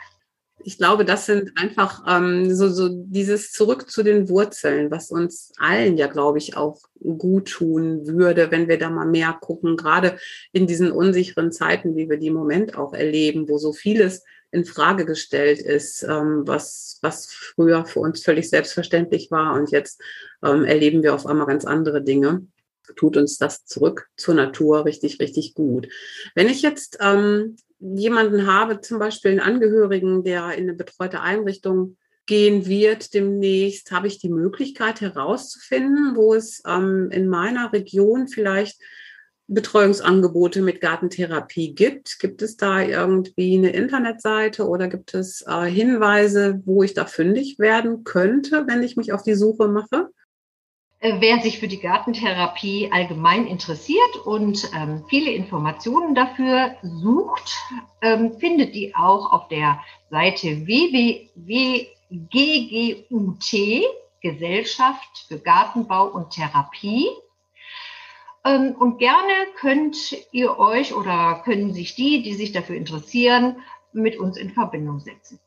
Ich 0.66 0.78
glaube, 0.78 1.04
das 1.04 1.26
sind 1.26 1.52
einfach 1.58 2.04
ähm, 2.08 2.54
so, 2.54 2.70
so 2.70 2.88
dieses 2.90 3.52
Zurück 3.52 3.90
zu 3.90 4.02
den 4.02 4.30
Wurzeln, 4.30 4.92
was 4.92 5.12
uns 5.12 5.52
allen 5.58 5.98
ja, 5.98 6.08
glaube 6.08 6.38
ich, 6.38 6.56
auch 6.56 6.80
gut 7.18 7.50
tun 7.50 8.08
würde, 8.08 8.50
wenn 8.50 8.70
wir 8.70 8.80
da 8.80 8.90
mal 8.90 9.06
mehr 9.06 9.38
gucken, 9.42 9.76
gerade 9.76 10.18
in 10.54 10.66
diesen 10.66 10.92
unsicheren 10.92 11.52
Zeiten, 11.52 11.98
wie 11.98 12.10
wir 12.10 12.18
die 12.18 12.28
im 12.28 12.34
Moment 12.36 12.78
auch 12.78 12.94
erleben, 12.94 13.50
wo 13.50 13.58
so 13.58 13.74
vieles 13.74 14.24
in 14.52 14.64
Frage 14.64 15.06
gestellt 15.06 15.60
ist, 15.60 16.04
ähm, 16.04 16.44
was, 16.46 17.00
was 17.02 17.26
früher 17.26 17.86
für 17.86 18.00
uns 18.00 18.24
völlig 18.24 18.50
selbstverständlich 18.50 19.32
war 19.32 19.56
und 19.56 19.72
jetzt 19.72 20.02
ähm, 20.44 20.64
erleben 20.64 21.04
wir 21.04 21.16
auf 21.16 21.26
einmal 21.26 21.48
ganz 21.48 21.66
andere 21.66 22.04
Dinge 22.04 22.48
tut 22.96 23.18
uns 23.18 23.38
das 23.38 23.66
zurück 23.66 24.10
zur 24.18 24.36
Natur 24.36 24.86
richtig, 24.86 25.20
richtig 25.20 25.54
gut. 25.54 25.88
Wenn 26.36 26.50
ich 26.50 26.62
jetzt 26.62 26.98
ähm, 27.02 27.56
jemanden 27.80 28.48
habe, 28.48 28.82
zum 28.82 29.00
Beispiel 29.00 29.32
einen 29.32 29.40
Angehörigen, 29.40 30.24
der 30.24 30.54
in 30.54 30.64
eine 30.64 30.74
betreute 30.74 31.22
Einrichtung 31.22 31.98
gehen 32.26 32.66
wird 32.66 33.14
demnächst, 33.14 33.92
habe 33.92 34.08
ich 34.08 34.20
die 34.20 34.30
Möglichkeit 34.30 35.02
herauszufinden, 35.02 36.16
wo 36.16 36.34
es 36.34 36.62
ähm, 36.66 37.10
in 37.12 37.28
meiner 37.28 37.74
Region 37.74 38.28
vielleicht 38.28 38.82
Betreuungsangebote 39.48 40.62
mit 40.62 40.80
Gartentherapie 40.80 41.76
gibt. 41.76 42.20
Gibt 42.20 42.42
es 42.42 42.56
da 42.56 42.82
irgendwie 42.82 43.58
eine 43.58 43.72
Internetseite 43.72 44.68
oder 44.68 44.88
gibt 44.88 45.14
es 45.14 45.44
äh, 45.46 45.66
Hinweise, 45.66 46.62
wo 46.66 46.84
ich 46.84 46.94
da 46.94 47.06
fündig 47.06 47.60
werden 47.60 48.06
könnte, 48.06 48.66
wenn 48.68 48.84
ich 48.84 48.96
mich 48.96 49.12
auf 49.12 49.24
die 49.24 49.36
Suche 49.36 49.68
mache? 49.68 50.10
Äh, 51.04 51.20
wer 51.20 51.40
sich 51.42 51.60
für 51.60 51.68
die 51.68 51.82
Gartentherapie 51.82 52.90
allgemein 52.94 53.46
interessiert 53.46 54.16
und 54.26 54.72
ähm, 54.74 55.04
viele 55.10 55.32
Informationen 55.32 56.16
dafür 56.16 56.78
sucht, 56.82 57.58
ähm, 58.02 58.40
findet 58.40 58.74
die 58.74 58.96
auch 58.96 59.34
auf 59.34 59.50
der 59.50 59.82
Seite 60.10 60.66
www.ggut, 60.66 61.44
Gesellschaft 64.22 65.26
für 65.28 65.40
Gartenbau 65.40 66.06
und 66.06 66.30
Therapie. 66.30 67.10
Ähm, 68.46 68.74
und 68.80 68.98
gerne 68.98 69.34
könnt 69.58 70.16
ihr 70.32 70.58
euch 70.58 70.94
oder 70.94 71.42
können 71.44 71.74
sich 71.74 71.96
die, 71.96 72.24
die 72.24 72.34
sich 72.34 72.54
dafür 72.54 72.78
interessieren, 72.78 73.58
mit 73.92 74.18
uns 74.18 74.38
in 74.38 74.52
Verbindung 74.52 75.02
setzen 75.02 75.38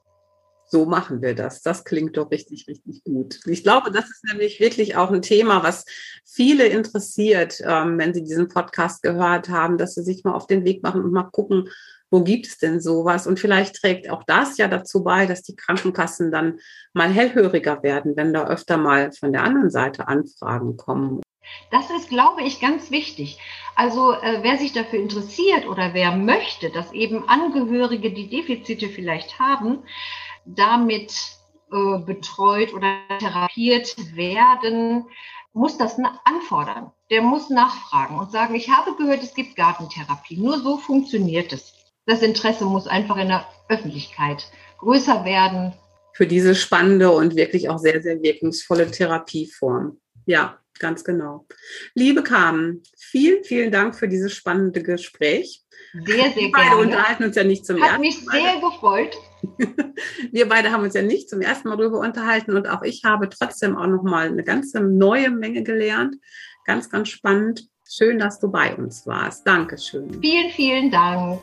so 0.68 0.86
machen 0.86 1.22
wir 1.22 1.34
das. 1.34 1.62
Das 1.62 1.84
klingt 1.84 2.16
doch 2.16 2.30
richtig, 2.30 2.66
richtig 2.68 3.04
gut. 3.04 3.40
Ich 3.46 3.62
glaube, 3.62 3.90
das 3.90 4.04
ist 4.04 4.24
nämlich 4.24 4.60
wirklich 4.60 4.96
auch 4.96 5.10
ein 5.10 5.22
Thema, 5.22 5.62
was 5.62 5.84
viele 6.24 6.66
interessiert, 6.66 7.60
ähm, 7.64 7.98
wenn 7.98 8.14
sie 8.14 8.22
diesen 8.22 8.48
Podcast 8.48 9.02
gehört 9.02 9.48
haben, 9.48 9.78
dass 9.78 9.94
sie 9.94 10.02
sich 10.02 10.24
mal 10.24 10.34
auf 10.34 10.46
den 10.46 10.64
Weg 10.64 10.82
machen 10.82 11.04
und 11.04 11.12
mal 11.12 11.24
gucken, 11.24 11.68
wo 12.10 12.22
gibt 12.22 12.46
es 12.46 12.58
denn 12.58 12.80
sowas? 12.80 13.26
Und 13.26 13.40
vielleicht 13.40 13.76
trägt 13.76 14.10
auch 14.10 14.22
das 14.24 14.58
ja 14.58 14.68
dazu 14.68 15.02
bei, 15.02 15.26
dass 15.26 15.42
die 15.42 15.56
Krankenkassen 15.56 16.30
dann 16.30 16.58
mal 16.92 17.08
hellhöriger 17.08 17.82
werden, 17.82 18.16
wenn 18.16 18.32
da 18.32 18.46
öfter 18.46 18.76
mal 18.76 19.12
von 19.12 19.32
der 19.32 19.42
anderen 19.42 19.70
Seite 19.70 20.06
Anfragen 20.06 20.76
kommen. 20.76 21.20
Das 21.70 21.90
ist, 21.90 22.08
glaube 22.08 22.42
ich, 22.42 22.60
ganz 22.60 22.90
wichtig. 22.90 23.38
Also 23.74 24.12
äh, 24.12 24.38
wer 24.42 24.56
sich 24.56 24.72
dafür 24.72 24.98
interessiert 24.98 25.66
oder 25.66 25.94
wer 25.94 26.12
möchte, 26.12 26.70
dass 26.70 26.92
eben 26.92 27.28
Angehörige, 27.28 28.12
die 28.12 28.28
Defizite 28.28 28.88
vielleicht 28.88 29.38
haben, 29.38 29.80
damit 30.46 31.12
äh, 31.72 31.98
betreut 31.98 32.72
oder 32.72 32.96
therapiert 33.18 33.96
werden, 34.14 35.04
muss 35.52 35.78
das 35.78 35.96
anfordern. 36.24 36.92
Der 37.10 37.22
muss 37.22 37.50
nachfragen 37.50 38.18
und 38.18 38.30
sagen, 38.30 38.54
ich 38.54 38.68
habe 38.70 38.94
gehört, 38.96 39.22
es 39.22 39.34
gibt 39.34 39.56
Gartentherapie. 39.56 40.36
Nur 40.36 40.60
so 40.60 40.76
funktioniert 40.78 41.52
es. 41.52 41.72
Das 42.04 42.22
Interesse 42.22 42.64
muss 42.66 42.86
einfach 42.86 43.16
in 43.16 43.28
der 43.28 43.46
Öffentlichkeit 43.68 44.48
größer 44.78 45.24
werden. 45.24 45.72
Für 46.12 46.26
diese 46.26 46.54
spannende 46.54 47.10
und 47.10 47.36
wirklich 47.36 47.68
auch 47.68 47.78
sehr, 47.78 48.00
sehr 48.02 48.22
wirkungsvolle 48.22 48.90
Therapieform. 48.90 49.98
Ja, 50.26 50.58
ganz 50.78 51.04
genau. 51.04 51.46
Liebe 51.94 52.22
Carmen, 52.22 52.82
vielen, 52.98 53.44
vielen 53.44 53.72
Dank 53.72 53.96
für 53.96 54.08
dieses 54.08 54.32
spannende 54.34 54.82
Gespräch. 54.82 55.62
Sehr, 55.92 56.04
sehr 56.04 56.36
Wir 56.36 56.52
beide 56.52 56.68
gerne. 56.70 56.82
unterhalten 56.82 57.24
uns 57.24 57.36
ja 57.36 57.44
nicht 57.44 57.64
zum 57.66 57.80
Hat 57.80 57.88
ersten 57.88 58.00
mich 58.00 58.24
Mal. 58.24 58.32
sehr 58.32 58.60
gefreut. 58.60 59.16
Wir 60.32 60.48
beide 60.48 60.70
haben 60.70 60.82
uns 60.82 60.94
ja 60.94 61.02
nicht 61.02 61.28
zum 61.28 61.40
ersten 61.40 61.68
Mal 61.68 61.76
darüber 61.76 61.98
unterhalten 62.00 62.56
und 62.56 62.68
auch 62.68 62.82
ich 62.82 63.04
habe 63.04 63.28
trotzdem 63.28 63.76
auch 63.76 63.86
noch 63.86 64.02
mal 64.02 64.28
eine 64.28 64.44
ganze 64.44 64.80
neue 64.80 65.30
Menge 65.30 65.62
gelernt. 65.62 66.16
Ganz, 66.64 66.90
ganz 66.90 67.08
spannend. 67.08 67.68
Schön, 67.88 68.18
dass 68.18 68.40
du 68.40 68.50
bei 68.50 68.74
uns 68.74 69.06
warst. 69.06 69.46
Dankeschön. 69.46 70.20
Vielen, 70.20 70.50
vielen 70.50 70.90
Dank. 70.90 71.40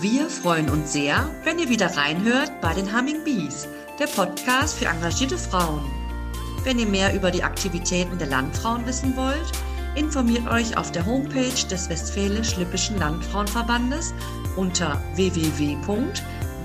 Wir 0.00 0.28
freuen 0.30 0.70
uns 0.70 0.92
sehr, 0.92 1.28
wenn 1.44 1.58
ihr 1.58 1.68
wieder 1.68 1.94
reinhört 1.94 2.60
bei 2.60 2.72
den 2.72 2.96
Humming 2.96 3.22
Bees, 3.24 3.68
der 3.98 4.06
Podcast 4.06 4.78
für 4.78 4.86
engagierte 4.86 5.36
Frauen. 5.36 5.82
Wenn 6.64 6.78
ihr 6.78 6.86
mehr 6.86 7.14
über 7.14 7.30
die 7.30 7.42
Aktivitäten 7.42 8.18
der 8.18 8.28
Landfrauen 8.28 8.86
wissen 8.86 9.16
wollt, 9.16 9.52
informiert 9.96 10.50
euch 10.50 10.76
auf 10.76 10.92
der 10.92 11.04
Homepage 11.04 11.66
des 11.70 11.88
Westfälisch-Lippischen 11.90 12.98
Landfrauenverbandes 12.98 14.14
unter 14.56 15.02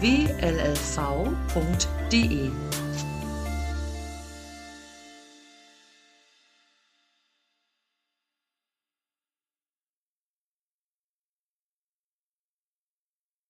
www.wllv.de. 0.01 2.64